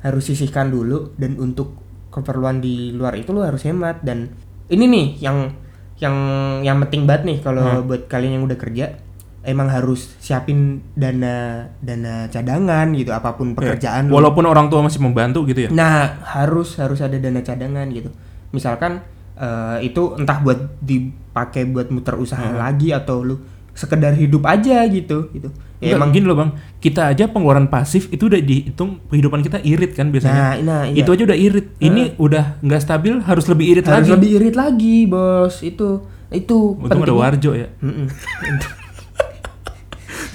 harus 0.00 0.24
sisihkan 0.24 0.72
dulu 0.72 1.12
dan 1.14 1.36
untuk 1.36 1.76
keperluan 2.08 2.56
di 2.58 2.88
luar 2.90 3.14
itu 3.14 3.30
lu 3.30 3.44
harus 3.44 3.60
hemat 3.62 4.00
dan 4.00 4.32
ini 4.66 4.88
nih 4.88 5.06
yang 5.20 5.52
yang 6.00 6.16
yang 6.64 6.80
penting 6.80 7.04
banget 7.04 7.22
nih 7.28 7.38
kalau 7.44 7.60
Hmm. 7.60 7.84
buat 7.84 8.08
kalian 8.08 8.40
yang 8.40 8.44
udah 8.48 8.56
kerja 8.56 8.96
emang 9.40 9.68
harus 9.68 10.12
siapin 10.18 10.84
dana 10.92 11.64
dana 11.80 12.28
cadangan 12.28 12.92
gitu 12.92 13.10
apa 13.10 13.34
pun 13.34 13.54
pekerjaan 13.54 14.08
lu. 14.08 14.14
Walaupun 14.14 14.44
orang 14.44 14.68
tua 14.68 14.84
masih 14.84 15.00
membantu 15.00 15.44
gitu 15.44 15.66
ya. 15.66 15.70
Nah, 15.70 16.20
harus 16.24 16.76
harus 16.76 17.00
ada 17.00 17.16
dana 17.16 17.40
cadangan 17.40 17.88
gitu. 17.88 18.12
Misalkan 18.50 19.00
eh, 19.34 19.78
itu 19.82 20.12
entah 20.14 20.36
buat 20.38 20.76
dipakai 20.78 21.64
buat 21.66 21.88
muter 21.88 22.12
usaha 22.14 22.42
Hmm. 22.42 22.60
lagi 22.60 22.92
atau 22.92 23.24
lu 23.24 23.36
sekedar 23.72 24.12
hidup 24.12 24.44
aja 24.44 24.84
gitu 24.84 25.32
gitu. 25.32 25.48
Ya, 25.80 25.96
Ya 25.96 25.96
emang 25.96 26.12
gini 26.12 26.28
loh 26.28 26.36
bang, 26.36 26.52
kita 26.76 27.08
aja 27.08 27.24
pengeluaran 27.24 27.64
pasif 27.64 28.12
itu 28.12 28.28
udah 28.28 28.36
dihitung 28.36 29.00
kehidupan 29.08 29.40
kita 29.40 29.64
irit 29.64 29.96
kan 29.96 30.12
biasanya. 30.12 30.36
Nah, 30.36 30.54
nah, 30.60 30.82
iya. 30.84 31.00
Itu 31.00 31.16
aja 31.16 31.24
udah 31.24 31.38
irit. 31.40 31.72
Ini 31.80 32.20
udah 32.20 32.60
nggak 32.60 32.80
stabil, 32.84 33.16
harus 33.24 33.48
lebih 33.48 33.66
irit 33.72 33.88
harus 33.88 34.04
lagi. 34.04 34.12
lebih 34.12 34.28
irit 34.36 34.54
lagi, 34.60 35.08
Bos. 35.08 35.64
Itu 35.64 36.04
itu 36.28 36.76
Untung 36.76 37.00
ada 37.00 37.16
Warjo 37.16 37.56
ya. 37.56 37.72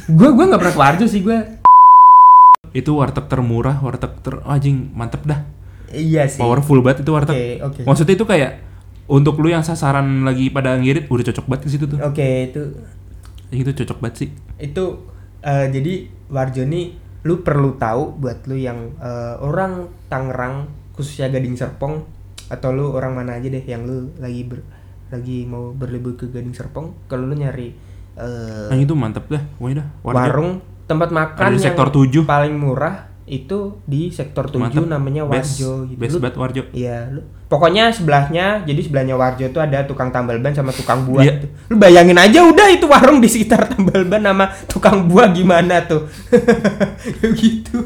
gue 0.06 0.30
gue 0.30 0.46
nggak 0.46 0.60
pernah 0.62 0.76
ke 0.76 0.82
Warjo 0.82 1.06
sih 1.10 1.22
gue. 1.22 1.38
Itu 2.76 3.00
warteg 3.00 3.26
termurah, 3.32 3.80
warteg 3.80 4.20
ter 4.22 4.44
anjing 4.44 4.92
mantep 4.92 5.24
dah. 5.24 5.42
Iya 5.90 6.28
sih. 6.28 6.38
Powerful 6.38 6.84
banget 6.84 7.08
itu 7.08 7.12
warteg. 7.16 7.64
oke. 7.64 7.82
Maksudnya 7.88 8.14
itu 8.14 8.26
kayak 8.28 8.52
untuk 9.08 9.38
lu 9.40 9.50
yang 9.50 9.64
sasaran 9.64 10.26
lagi 10.26 10.50
pada 10.50 10.76
ngirit 10.76 11.08
udah 11.08 11.26
cocok 11.32 11.46
banget 11.48 11.62
ke 11.64 11.70
situ 11.72 11.86
tuh. 11.88 12.00
Oke, 12.02 12.52
itu 12.52 12.62
Itu 13.50 13.72
cocok 13.72 13.98
banget 14.02 14.16
sih. 14.26 14.30
itu 14.56 14.84
eh, 15.42 15.68
jadi 15.70 15.94
Warjo 16.32 16.64
nih 16.66 16.86
lu 17.26 17.42
perlu 17.42 17.76
tahu 17.78 18.18
buat 18.18 18.46
lu 18.46 18.58
yang 18.58 18.94
eh, 18.98 19.36
orang 19.40 19.88
Tangerang 20.08 20.68
khususnya 20.94 21.30
Gading 21.30 21.54
Serpong 21.54 22.02
atau 22.48 22.70
lu 22.72 22.94
orang 22.94 23.18
mana 23.18 23.38
aja 23.38 23.50
deh 23.50 23.62
yang 23.62 23.84
lu 23.84 24.10
lagi 24.18 24.46
ber, 24.46 24.62
lagi 25.10 25.44
mau 25.46 25.70
berlibur 25.72 26.16
ke 26.16 26.30
Gading 26.30 26.54
Serpong 26.54 26.94
kalau 27.06 27.26
lu 27.26 27.36
nyari 27.36 27.74
eh, 28.16 28.68
Yang 28.70 28.82
itu 28.84 28.94
mantep 28.94 29.26
dah, 29.28 29.44
pokoknya 29.56 29.76
dah. 29.78 29.88
Warung 30.02 30.50
tempat 30.86 31.10
makan 31.10 31.42
Ada 31.42 31.50
di 31.50 31.58
yang 31.58 31.66
sektor 31.66 31.88
7. 31.90 32.24
paling 32.24 32.54
murah 32.54 32.96
itu 33.26 33.82
di 33.84 34.08
sektor 34.10 34.46
7 34.46 34.62
Mantep. 34.62 34.86
namanya 34.86 35.26
Best- 35.26 35.58
Warjo 35.58 35.90
gitu. 35.90 35.98
Best 35.98 36.14
Lu- 36.14 36.22
banget 36.22 36.36
Warjo. 36.38 36.62
Iya, 36.72 37.10
lu 37.10 37.22
pokoknya 37.46 37.90
sebelahnya 37.90 38.46
jadi 38.62 38.78
sebelahnya 38.80 39.16
Warjo 39.16 39.50
tuh 39.50 39.60
ada 39.60 39.82
tukang 39.84 40.10
tambal 40.10 40.38
ban 40.38 40.52
sama 40.52 40.70
tukang 40.70 41.02
buah. 41.04 41.22
Iya. 41.22 41.34
gitu. 41.36 41.48
Lu 41.68 41.76
bayangin 41.76 42.14
aja 42.16 42.40
udah 42.44 42.68
itu 42.70 42.86
warung 42.86 43.18
di 43.18 43.26
sekitar 43.26 43.66
tambal 43.66 44.06
ban 44.06 44.22
sama 44.22 44.46
tukang 44.66 45.06
buah 45.06 45.30
gimana 45.30 45.82
tuh. 45.84 46.06
Gitu. 47.36 47.78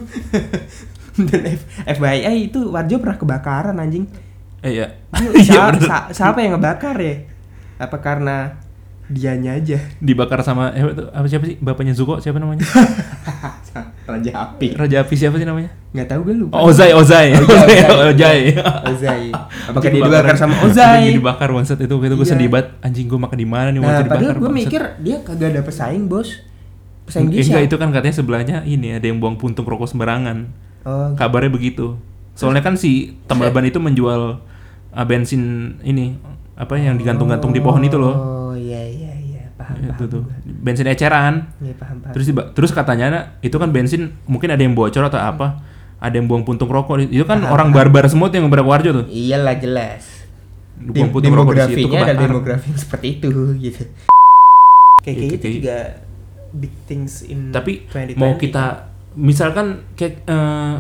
Dan 1.17 1.41
F 1.45 1.61
FYI 1.89 2.35
itu 2.45 2.59
Warjo 2.65 2.95
pernah 2.97 3.15
kebakaran 3.15 3.75
anjing. 3.75 4.07
Eh 4.59 4.75
ya. 4.75 4.87
Lu 5.15 5.31
Iya 5.39 5.71
sa- 5.77 6.11
siapa 6.11 6.39
yang 6.39 6.55
ngebakar 6.55 6.95
ya? 6.95 7.15
Apa 7.77 7.99
karena 7.99 8.59
dianya 9.09 9.51
aja? 9.53 9.77
Dibakar 9.97 10.39
sama 10.39 10.69
eh 10.71 10.85
apa 11.09 11.25
siapa 11.25 11.43
sih? 11.43 11.57
Bapaknya 11.57 11.91
Zuko 11.91 12.17
siapa 12.17 12.37
namanya? 12.37 12.61
Raja 14.09 14.31
api. 14.33 14.73
Raja 14.73 15.05
Api 15.05 15.13
siapa 15.13 15.37
sih 15.37 15.45
namanya? 15.45 15.69
Nggak 15.91 16.07
tahu 16.07 16.21
gue 16.25 16.35
lupa. 16.39 16.57
Oh, 16.57 16.69
Ozai, 16.69 16.89
Ozai. 16.91 17.29
Oh, 17.31 17.45
iya, 17.69 17.85
Ozai. 18.09 18.09
Ozai. 18.09 18.39
Ozai. 18.87 19.23
Apakah 19.69 19.85
dia 19.85 20.01
dibakar- 20.01 20.33
sama 20.35 20.55
Ozai? 20.61 21.13
dibakar 21.13 21.49
bangsat 21.49 21.77
itu 21.77 21.93
itu 21.93 22.15
gue 22.15 22.17
Iya. 22.19 22.25
sedih 22.27 22.49
banget. 22.49 22.67
Anjing 22.81 23.05
gue 23.05 23.19
makan 23.19 23.37
di 23.37 23.45
mana 23.45 23.69
nih 23.69 23.79
Nah, 23.79 24.01
dibakar. 24.01 24.33
gue 24.35 24.49
mikir 24.51 24.81
dia 24.99 25.17
kagak 25.21 25.53
ada 25.53 25.61
pesaing, 25.61 26.09
Bos. 26.09 26.41
pesaing 27.05 27.29
dia 27.29 27.41
Enggak 27.43 27.63
itu 27.65 27.75
kan 27.77 27.89
katanya 27.89 28.15
sebelahnya 28.15 28.57
ini 28.63 28.93
ada 28.93 29.05
yang 29.05 29.17
buang 29.17 29.37
puntung 29.37 29.63
rokok 29.63 29.85
sembarangan. 29.87 30.49
Oh, 30.83 31.13
Kabarnya 31.13 31.49
begitu. 31.49 31.97
Soalnya 32.33 32.61
kan 32.61 32.73
si 32.73 33.13
tambal 33.25 33.49
ban 33.49 33.61
itu 33.63 33.77
menjual 33.77 34.41
uh, 34.89 35.05
bensin 35.05 35.75
ini 35.81 36.17
apa 36.55 36.75
yang 36.75 36.95
digantung-gantung 36.95 37.51
di 37.51 37.61
pohon 37.61 37.83
itu 37.83 37.95
loh. 37.95 38.15
Oh 38.15 38.53
iya 38.53 38.81
iya 38.81 39.13
iya 39.13 39.43
paham 39.69 39.77
Itu 39.79 39.93
paham. 39.93 40.09
tuh. 40.09 40.23
Bensin 40.43 40.87
eceran. 40.87 41.35
Iya 41.59 41.73
paham 41.75 41.97
paham. 41.99 42.11
Terus 42.11 42.25
tiba- 42.25 42.47
terus 42.51 42.71
katanya 42.71 43.05
itu 43.39 43.53
kan 43.53 43.69
bensin 43.69 44.01
mungkin 44.25 44.49
ada 44.49 44.59
yang 44.59 44.73
bocor 44.73 45.05
atau 45.05 45.17
apa. 45.17 45.61
Ada 45.97 46.15
yang 46.15 46.25
buang 46.25 46.41
puntung 46.41 46.67
rokok. 46.67 47.05
Itu 47.05 47.23
kan 47.23 47.39
Paham, 47.39 47.51
orang 47.51 47.69
barbar 47.69 48.07
semua 48.07 48.27
tuh 48.27 48.39
yang 48.39 48.47
beberapa 48.47 48.65
warjo 48.67 48.89
tuh. 48.93 49.05
Iyalah 49.05 49.55
jelas. 49.55 50.25
Buang 50.75 51.11
puntung 51.11 51.31
rokok 51.33 51.53
di 51.53 51.61
situ 51.61 51.85
demografinya 51.85 51.99
ada 52.01 52.15
demografi 52.17 52.65
yang 52.65 52.79
seperti 52.79 53.07
itu 53.13 53.29
gitu. 53.59 53.83
Kayak 54.99 55.15
Gitu, 55.15 55.23
gitu 55.29 55.39
kayak- 55.39 55.55
juga 55.55 55.77
big 56.51 56.73
things 56.83 57.21
in 57.21 57.51
Tapi 57.51 57.85
2020. 57.85 58.15
mau 58.15 58.33
kita 58.35 58.63
misalkan 59.13 59.65
kayak 59.93 60.23
eh, 60.23 60.75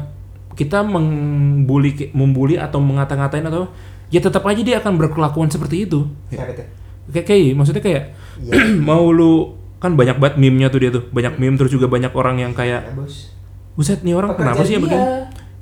kita 0.55 0.81
membuli 0.81 1.91
membuli 2.11 2.55
atau 2.55 2.79
mengata-ngatain 2.79 3.43
atau 3.43 3.67
ya 4.07 4.19
tetap 4.19 4.41
aja 4.43 4.59
dia 4.59 4.79
akan 4.79 4.95
berkelakuan 4.97 5.47
seperti 5.47 5.83
itu. 5.83 6.07
Tuh? 6.27 6.39
Kayak 7.09 7.25
kayak 7.25 7.53
maksudnya 7.53 7.79
kayak 7.79 8.03
Iya. 8.39 8.51
mau 8.89 9.09
lu 9.09 9.53
kan 9.79 9.95
banyak 9.95 10.17
banget 10.17 10.35
meme-nya 10.37 10.67
tuh 10.67 10.79
dia 10.79 10.89
tuh. 10.89 11.03
Banyak 11.09 11.35
meme 11.35 11.55
terus 11.55 11.71
juga 11.71 11.87
banyak 11.87 12.11
orang 12.11 12.35
yang 12.37 12.51
kayak 12.51 12.81
Ya, 12.83 12.93
bos. 12.93 13.31
buset 13.73 13.99
nih 14.01 14.11
orang 14.11 14.33
Pekerjaan 14.33 14.55
kenapa 14.55 14.61
sih 14.63 14.73
ya 14.75 14.81
begini? 14.81 15.05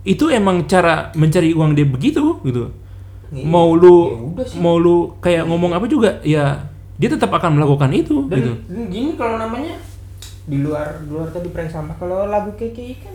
Itu 0.03 0.25
emang 0.27 0.65
cara 0.65 1.11
mencari 1.13 1.51
uang 1.51 1.73
dia 1.73 1.85
begitu 1.85 2.39
gitu. 2.41 2.69
Iya. 3.29 3.43
Mau 3.43 3.73
lu 3.73 3.95
Ya 4.37 4.57
mau 4.57 4.75
lu 4.75 5.17
kayak 5.17 5.45
ngomong 5.45 5.71
apa 5.71 5.85
juga 5.85 6.17
ya 6.21 6.63
dia 6.95 7.09
tetap 7.09 7.29
akan 7.29 7.61
melakukan 7.61 7.93
itu 7.93 8.25
Dan, 8.25 8.37
gitu. 8.39 8.53
dan 8.65 8.83
gini 8.87 9.11
kalau 9.13 9.37
namanya 9.37 9.77
di 10.47 10.57
luar 10.57 10.97
di 10.97 11.11
luar 11.11 11.29
tadi 11.29 11.51
prank 11.51 11.69
sampah 11.69 11.93
kalau 11.93 12.25
lagu 12.25 12.49
KKI 12.53 12.93
kan 12.97 13.13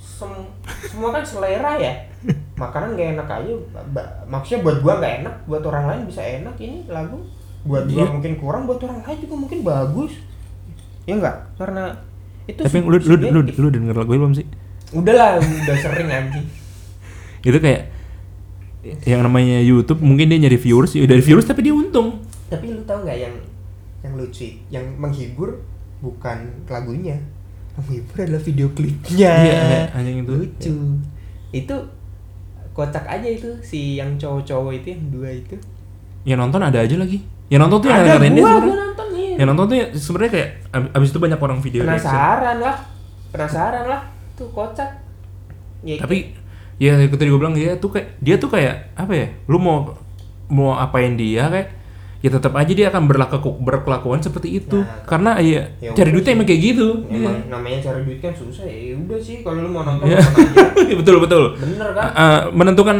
sem- 0.00 0.50
semua 0.82 1.12
kan 1.12 1.22
selera 1.22 1.78
ya 1.78 1.94
makanan 2.58 2.98
gak 2.98 3.08
enak 3.14 3.28
aja 3.30 3.52
maksudnya 4.26 4.60
buat 4.64 4.76
gua 4.80 4.98
nggak 4.98 5.14
enak 5.22 5.34
buat 5.46 5.62
orang 5.62 5.84
lain 5.86 6.02
bisa 6.08 6.20
enak 6.20 6.58
ini 6.58 6.88
lagu 6.88 7.22
buat 7.60 7.84
gua 7.86 8.04
Iya. 8.04 8.12
mungkin 8.12 8.32
kurang 8.36 8.62
buat 8.64 8.80
orang 8.80 9.04
lain 9.04 9.18
juga 9.20 9.34
mungkin 9.36 9.58
bagus. 9.60 10.12
Ya 11.04 11.16
enggak 11.16 11.36
karena 11.56 11.96
itu 12.44 12.60
Tapi 12.60 12.76
lu 12.80 12.96
lu 12.98 13.14
lu, 13.18 13.40
lu 13.44 13.68
denger 13.68 13.94
lagu 13.94 14.10
belum 14.10 14.32
sih? 14.32 14.46
udahlah 14.90 15.38
udah 15.38 15.76
sering 15.78 16.10
anjing. 16.10 16.46
Itu 17.46 17.56
kayak 17.56 17.94
yang 19.04 19.22
namanya 19.22 19.60
YouTube 19.60 20.00
mungkin 20.00 20.32
dia 20.32 20.40
nyari 20.40 20.56
viewers 20.56 20.96
ya 20.96 21.04
dari 21.04 21.20
viewers 21.20 21.44
tapi 21.44 21.62
dia 21.62 21.70
untung. 21.70 22.18
Tapi 22.48 22.74
lu 22.74 22.82
tahu 22.82 23.06
nggak 23.06 23.18
yang 23.20 23.34
yang 24.00 24.12
lucu 24.16 24.50
yang 24.66 24.82
menghibur 24.96 25.60
bukan 26.00 26.48
lagunya. 26.66 27.20
Yang 27.70 27.84
menghibur 27.86 28.16
adalah 28.18 28.42
video 28.42 28.66
klipnya. 28.72 29.14
Iya, 29.14 29.94
anjing 29.94 30.24
itu. 30.24 30.32
lucu. 30.34 30.74
Itu 31.52 31.76
kocak 32.72 33.04
aja 33.06 33.28
itu 33.28 33.50
si 33.62 33.94
yang 33.94 34.16
cowok-cowok 34.16 34.72
itu 34.74 34.86
yang 34.96 35.02
dua 35.12 35.28
itu. 35.30 35.54
Yang 36.26 36.38
nonton 36.40 36.60
ada 36.60 36.82
aja 36.82 36.96
lagi 36.98 37.20
yang 37.50 37.60
nonton 37.60 37.78
tuh 37.80 37.88
yang 37.88 37.98
ada 37.98 38.08
dengerin 38.12 38.30
dia 38.30 38.40
gua 38.40 38.46
gua 38.46 38.54
sebenarnya. 38.56 38.78
nonton 38.80 39.06
nih 39.10 39.28
yang 39.34 39.48
nonton 39.48 39.64
tuh 39.64 39.76
ya 39.76 39.86
sebenarnya 39.92 40.32
kayak 40.32 40.48
ab- 40.70 40.90
abis 40.92 41.08
itu 41.08 41.18
banyak 41.18 41.40
orang 41.40 41.58
video 41.58 41.80
reaction. 41.82 41.98
penasaran 42.06 42.56
lah. 42.58 42.76
Penasaran 43.28 43.84
lah. 43.84 44.00
Tuh 44.32 44.48
kocak. 44.48 44.90
Ya, 45.80 45.96
tapi 45.96 46.16
ya 46.76 46.96
itu 46.96 47.12
tadi 47.12 47.26
gue 47.26 47.36
bilang 47.36 47.52
ya 47.54 47.74
tuh 47.74 47.90
kayak 47.90 48.16
dia 48.18 48.36
tuh 48.36 48.48
kayak 48.48 48.94
apa 48.94 49.12
ya 49.12 49.26
lu 49.46 49.56
mau 49.56 49.96
mau 50.46 50.74
apain 50.74 51.12
dia 51.12 51.46
kayak 51.46 51.68
ya 52.20 52.28
tetap 52.28 52.52
aja 52.52 52.68
dia 52.68 52.86
akan 52.88 53.04
berlaku 53.06 53.56
berkelakuan 53.56 54.20
seperti 54.20 54.60
itu. 54.60 54.76
Nah, 54.78 55.02
karena 55.04 55.30
ya, 55.38 55.72
ya 55.78 55.90
cari 55.90 56.10
duitnya 56.10 56.32
emang 56.34 56.44
kayak 56.44 56.60
gitu. 56.62 56.86
Emang 57.06 57.48
namanya 57.48 57.80
cari 57.80 58.04
duit 58.04 58.20
kan 58.20 58.30
susah 58.30 58.62
ya 58.62 58.92
udah 58.94 59.16
sih 59.16 59.40
kalau 59.40 59.58
lu 59.58 59.70
mau 59.70 59.80
nonton 59.80 60.04
Iya. 60.06 60.20
nonton 60.20 60.44
aja. 60.44 60.94
Betul 61.00 61.16
betul. 61.18 61.44
Bener 61.56 61.88
kan? 61.90 62.06
Uh, 62.12 62.40
menentukan 62.52 62.96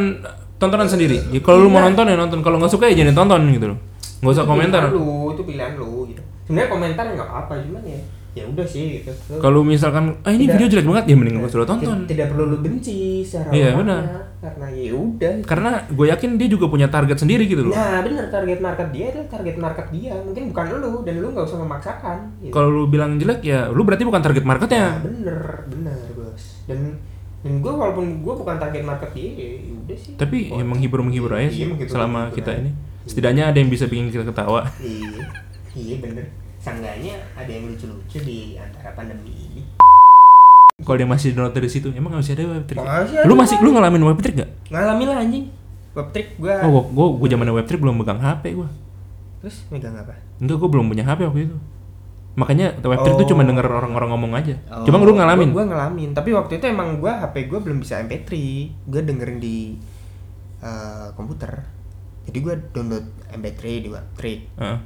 tontonan 0.57 0.89
sendiri. 0.89 1.21
Ya, 1.29 1.39
kalau 1.39 1.61
lu 1.61 1.69
mau 1.69 1.79
Iya. 1.79 1.87
nonton 1.87 2.05
ya 2.07 2.17
nonton. 2.17 2.41
Kalau 2.41 2.57
nggak 2.57 2.73
suka 2.73 2.89
ya 2.89 2.97
jangan 2.97 3.15
tonton 3.15 3.43
gitu 3.53 3.69
loh 3.69 3.79
nggak 4.21 4.31
usah 4.31 4.45
Itu 4.45 4.51
komentar 4.51 4.83
lu 4.91 5.07
itu 5.31 5.43
pilihan 5.43 5.73
lu 5.75 6.07
gitu 6.07 6.23
sebenarnya 6.45 6.69
komentar 6.69 7.05
nggak 7.09 7.31
apa 7.31 7.53
cuman 7.59 7.83
ya 7.83 8.01
ya 8.31 8.47
udah 8.47 8.63
sih 8.63 9.03
gitu 9.03 9.11
kalau 9.39 9.61
misalkan 9.61 10.15
ah 10.23 10.31
ini 10.31 10.47
Tidak. 10.47 10.55
video 10.55 10.67
jelek 10.71 10.87
banget 10.87 11.05
ya 11.05 11.15
mending 11.17 11.35
nggak 11.37 11.51
usah 11.51 11.65
tonton 11.65 11.83
Tidak, 11.99 12.07
tidak 12.07 12.27
perlu 12.31 12.45
lu 12.47 12.57
benci 12.61 12.99
secara 13.21 13.51
Iya, 13.51 13.75
benar. 13.75 14.03
karena 14.41 14.67
ya 14.71 14.93
udah 14.95 15.33
karena 15.43 15.71
gue 15.85 16.07
yakin 16.07 16.31
dia 16.39 16.49
juga 16.49 16.67
punya 16.67 16.87
target 16.87 17.19
sendiri 17.19 17.45
gitu 17.45 17.67
loh 17.67 17.75
nah 17.75 17.99
bener 18.01 18.31
target 18.31 18.59
market 18.59 18.89
dia 18.89 19.07
adalah 19.11 19.29
target 19.29 19.57
market 19.59 19.87
dia 19.91 20.15
mungkin 20.17 20.43
bukan 20.49 20.65
lu 20.79 20.93
dan 21.03 21.15
lu 21.17 21.27
nggak 21.29 21.43
usah 21.45 21.59
memaksakan 21.59 22.17
gitu. 22.41 22.53
kalau 22.55 22.69
lu 22.71 22.83
bilang 22.87 23.19
jelek 23.19 23.43
ya 23.43 23.67
lu 23.67 23.83
berarti 23.83 24.05
bukan 24.05 24.23
target 24.23 24.41
nah, 24.41 24.49
marketnya 24.49 24.85
bener 25.01 25.39
bener 25.67 25.99
bos 26.15 26.45
dan 26.65 26.79
dan 27.41 27.53
gue 27.59 27.73
walaupun 27.73 28.21
gue 28.21 28.35
bukan 28.37 28.57
target 28.59 28.85
market 28.85 29.11
dia 29.11 29.29
ya 29.35 29.49
udah 29.75 29.99
sih 29.99 30.13
tapi 30.15 30.39
Oh, 30.49 30.57
ya 30.57 30.65
menghibur 30.65 31.01
menghibur 31.01 31.35
aja 31.35 31.49
sih 31.49 31.57
iya, 31.59 31.67
menghibur- 31.67 31.91
selama 31.91 32.31
kita 32.31 32.53
aja. 32.53 32.63
ini 32.63 32.71
Iya. 32.71 32.89
Setidaknya 33.11 33.51
ada 33.51 33.59
yang 33.59 33.67
bisa 33.67 33.91
bikin 33.91 34.15
kita 34.15 34.23
ketawa. 34.23 34.71
Iya 34.79 35.27
iya 35.75 35.97
bener. 35.99 36.31
Sangganya 36.63 37.19
ada 37.35 37.51
yang 37.51 37.67
lucu-lucu 37.67 38.23
di 38.23 38.55
antara 38.55 38.95
pandemi 38.95 39.35
ini. 39.35 39.63
Kalau 40.81 40.97
dia 40.97 41.09
masih 41.11 41.35
download 41.35 41.53
dari 41.53 41.69
situ 41.69 41.91
emang 41.91 42.15
masih 42.15 42.39
ada 42.39 42.55
web 42.55 42.65
trick? 42.71 42.79
Masih 42.79 43.27
lu 43.27 43.35
masih 43.35 43.57
lu 43.59 43.75
ngalamin 43.75 44.03
web 44.07 44.19
trick 44.23 44.39
gak? 44.39 44.51
ngalamin 44.71 45.07
lah 45.11 45.19
anjing. 45.27 45.45
Web 45.91 46.09
trick 46.15 46.39
gue 46.39 46.55
oh 46.55 46.71
gua 46.71 46.83
gua, 46.95 47.07
gua 47.19 47.29
zaman 47.29 47.51
web 47.51 47.67
trick 47.67 47.81
belum 47.83 47.97
megang 47.99 48.23
HP 48.23 48.55
gua. 48.55 48.71
Terus 49.43 49.57
megang 49.75 49.99
apa? 49.99 50.15
Enggak 50.39 50.57
gua 50.63 50.69
belum 50.71 50.87
punya 50.87 51.03
HP 51.03 51.21
waktu 51.27 51.41
itu. 51.51 51.57
Makanya 52.39 52.79
web 52.79 53.01
trick 53.03 53.17
tuh 53.19 53.27
Oh. 53.27 53.31
cuma 53.35 53.43
denger 53.43 53.67
orang-orang 53.67 54.09
ngomong 54.15 54.33
aja. 54.39 54.55
Cuma 54.87 55.03
lu 55.03 55.19
ngalamin. 55.19 55.51
Gue 55.51 55.67
ngalamin, 55.67 56.11
tapi 56.15 56.31
waktu 56.31 56.63
itu 56.63 56.65
emang 56.71 57.03
gue 57.03 57.11
HP 57.11 57.51
gue 57.51 57.59
belum 57.59 57.83
bisa 57.83 57.99
MP3, 58.07 58.31
gue 58.87 59.01
dengerin 59.03 59.43
di 59.43 59.75
eh, 60.63 61.09
komputer. 61.19 61.80
Jadi 62.25 62.39
gue 62.41 62.55
download 62.71 63.07
MP3 63.31 63.61
di 63.81 63.89
Webtrick, 63.89 64.41
Heeh. 64.57 64.79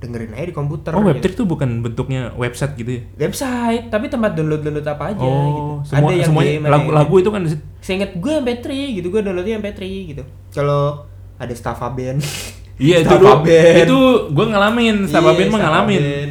dengerin 0.00 0.32
aja 0.32 0.46
di 0.46 0.56
komputer. 0.56 0.90
oh 0.96 1.04
web 1.04 1.16
gitu. 1.16 1.22
trick 1.22 1.34
tuh 1.36 1.44
bukan 1.44 1.84
bentuknya 1.84 2.32
website 2.32 2.72
gitu 2.74 2.88
ya 2.88 3.02
Website, 3.20 3.92
tapi 3.92 4.08
tempat 4.08 4.32
download 4.32 4.64
download 4.64 4.88
apa 4.88 5.12
aja. 5.12 5.20
oh 5.20 5.44
gitu. 5.84 5.92
semua 5.92 6.10
yang 6.10 6.24
semuanya 6.24 6.52
game, 6.56 6.64
ada 6.64 6.72
lagu 6.72 6.80
yang- 6.82 6.96
lagu 6.96 7.14
itu 7.20 7.30
kan 7.30 7.42
Seinget 7.80 8.10
gue 8.16 8.32
MP3 8.34 8.66
gitu, 8.96 9.06
gue 9.08 9.20
downloadnya 9.20 9.60
MP3 9.60 9.80
gitu. 10.08 10.22
Kalau 10.50 11.04
ada 11.36 11.52
Staffa 11.52 11.88
Band. 11.88 12.20
iya 12.80 13.00
itu 13.00 13.12
Staffa 13.12 13.44
dulu 13.44 13.48
itu 13.76 13.98
gua 14.32 14.46
ngalamin 14.48 14.96
sama 15.04 15.32
Iya, 15.32 15.36
band 15.36 15.48
mah 15.48 15.58
Staffa 15.58 15.64
ngalamin. 15.68 16.28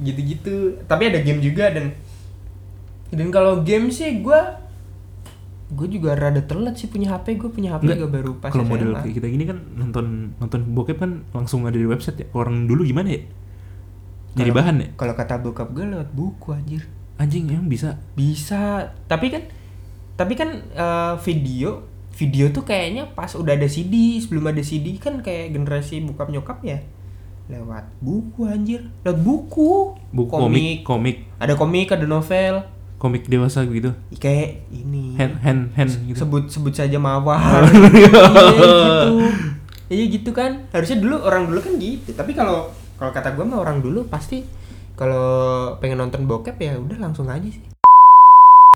Gitu-gitu. 0.00 0.56
Tapi 0.84 1.02
ada 1.08 1.18
game 1.20 1.40
juga 1.40 1.68
dan 1.70 1.92
dan 3.08 3.28
kalau 3.28 3.60
game 3.60 3.88
sih 3.88 4.20
gue 4.20 4.40
gue 5.74 5.88
juga 5.98 6.14
rada 6.14 6.40
telat 6.46 6.78
sih 6.78 6.86
punya 6.86 7.12
HP 7.12 7.36
gue 7.36 7.50
punya 7.50 7.74
HP 7.74 7.82
Enggak, 7.84 7.98
juga 7.98 8.10
baru 8.14 8.32
pas 8.38 8.50
kalau 8.54 8.64
model 8.64 8.94
kayak 8.94 9.14
kita 9.18 9.26
gini 9.28 9.44
kan 9.44 9.58
nonton 9.74 10.38
nonton 10.38 10.60
bokep 10.70 10.98
kan 11.02 11.26
langsung 11.34 11.66
ada 11.66 11.74
di 11.74 11.84
website 11.84 12.18
ya. 12.22 12.26
Orang 12.32 12.70
dulu 12.70 12.86
gimana 12.86 13.10
ya? 13.10 13.22
Jadi 14.34 14.50
bahan 14.50 14.76
ya? 14.78 14.88
Kalau 14.98 15.14
kata 15.14 15.42
bokap 15.42 15.74
gue 15.74 15.84
lewat 15.86 16.10
buku 16.14 16.54
anjir. 16.54 16.82
anjing 17.14 17.46
emang 17.46 17.70
bisa? 17.70 17.94
Bisa, 18.18 18.90
tapi 19.06 19.30
kan 19.30 19.46
tapi 20.18 20.34
kan 20.34 20.66
eh, 20.74 21.14
video 21.22 21.86
video 22.14 22.50
tuh 22.50 22.62
kayaknya 22.62 23.10
pas 23.10 23.30
udah 23.34 23.54
ada 23.54 23.66
CD, 23.66 24.18
sebelum 24.22 24.50
ada 24.50 24.62
CD 24.62 24.98
kan 24.98 25.22
kayak 25.22 25.54
generasi 25.54 26.02
bokap 26.02 26.30
nyokap 26.30 26.58
ya. 26.62 26.82
Lewat 27.50 27.90
buku 28.02 28.50
anjir, 28.50 28.90
lewat 29.06 29.18
buku. 29.22 29.94
buku 30.10 30.30
komik 30.30 30.82
komik. 30.82 31.16
Ada 31.38 31.54
komik, 31.54 31.94
ada 31.94 32.06
novel. 32.06 32.73
Komik 33.04 33.28
dewasa 33.28 33.60
gitu 33.62 33.92
Kayak 34.16 34.64
ini. 34.70 35.12
hand 35.14 35.36
hand 35.38 35.62
hand 35.74 35.92
gitu 36.02 36.16
Sebut 36.18 36.48
sebut 36.48 36.72
saja 36.72 36.96
mawar. 36.96 37.68
iya 37.68 38.08
gitu. 38.08 39.08
Iya 39.86 40.04
gitu 40.10 40.30
kan. 40.32 40.64
Harusnya 40.70 40.96
dulu 40.96 41.20
orang 41.20 41.44
dulu 41.44 41.60
kan 41.60 41.76
gitu. 41.76 42.10
Tapi 42.10 42.32
kalau 42.32 42.72
kalau 42.96 43.12
kata 43.12 43.30
gue 43.30 43.44
mah 43.44 43.58
orang 43.58 43.78
dulu 43.78 44.06
pasti 44.06 44.40
kalau 44.94 45.26
pengen 45.76 45.98
nonton 45.98 46.24
bokep 46.24 46.56
ya 46.56 46.74
udah 46.74 46.96
langsung 46.98 47.26
aja 47.26 47.44
sih. 47.44 47.60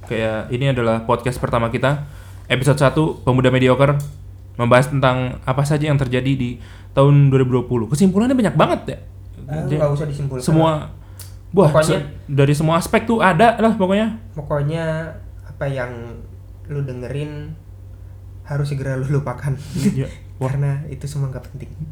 kayak 0.05 0.49
ini 0.49 0.69
adalah 0.69 1.03
podcast 1.03 1.37
pertama 1.37 1.69
kita 1.69 2.09
episode 2.47 2.77
1 2.77 2.97
pemuda 3.23 3.49
mediocre 3.49 3.93
membahas 4.55 4.89
tentang 4.89 5.37
apa 5.43 5.63
saja 5.63 5.85
yang 5.85 5.97
terjadi 5.97 6.33
di 6.33 6.57
tahun 6.91 7.29
2020 7.29 7.93
kesimpulannya 7.93 8.33
banyak 8.33 8.55
banget 8.55 8.81
ya 8.87 8.99
Ah, 9.45 9.65
nggak 9.65 9.89
usah 9.91 10.05
disimpulkan. 10.05 10.41
semua 10.43 10.93
Wah, 11.51 11.73
Pokoknya- 11.73 12.05
se- 12.05 12.09
dari 12.29 12.53
semua 12.53 12.77
aspek 12.77 13.05
tuh 13.05 13.19
ada 13.21 13.57
lah 13.57 13.73
pokoknya. 13.75 14.21
pokoknya 14.33 14.85
apa 15.43 15.65
yang 15.65 16.21
lu 16.67 16.85
dengerin 16.85 17.57
harus 18.45 18.69
segera 18.69 18.95
lu 18.95 19.09
lupakan. 19.11 19.57
Ya, 19.91 20.09
karena 20.39 20.85
itu 20.87 21.05
semua 21.05 21.29
nggak 21.29 21.45
penting 21.47 21.71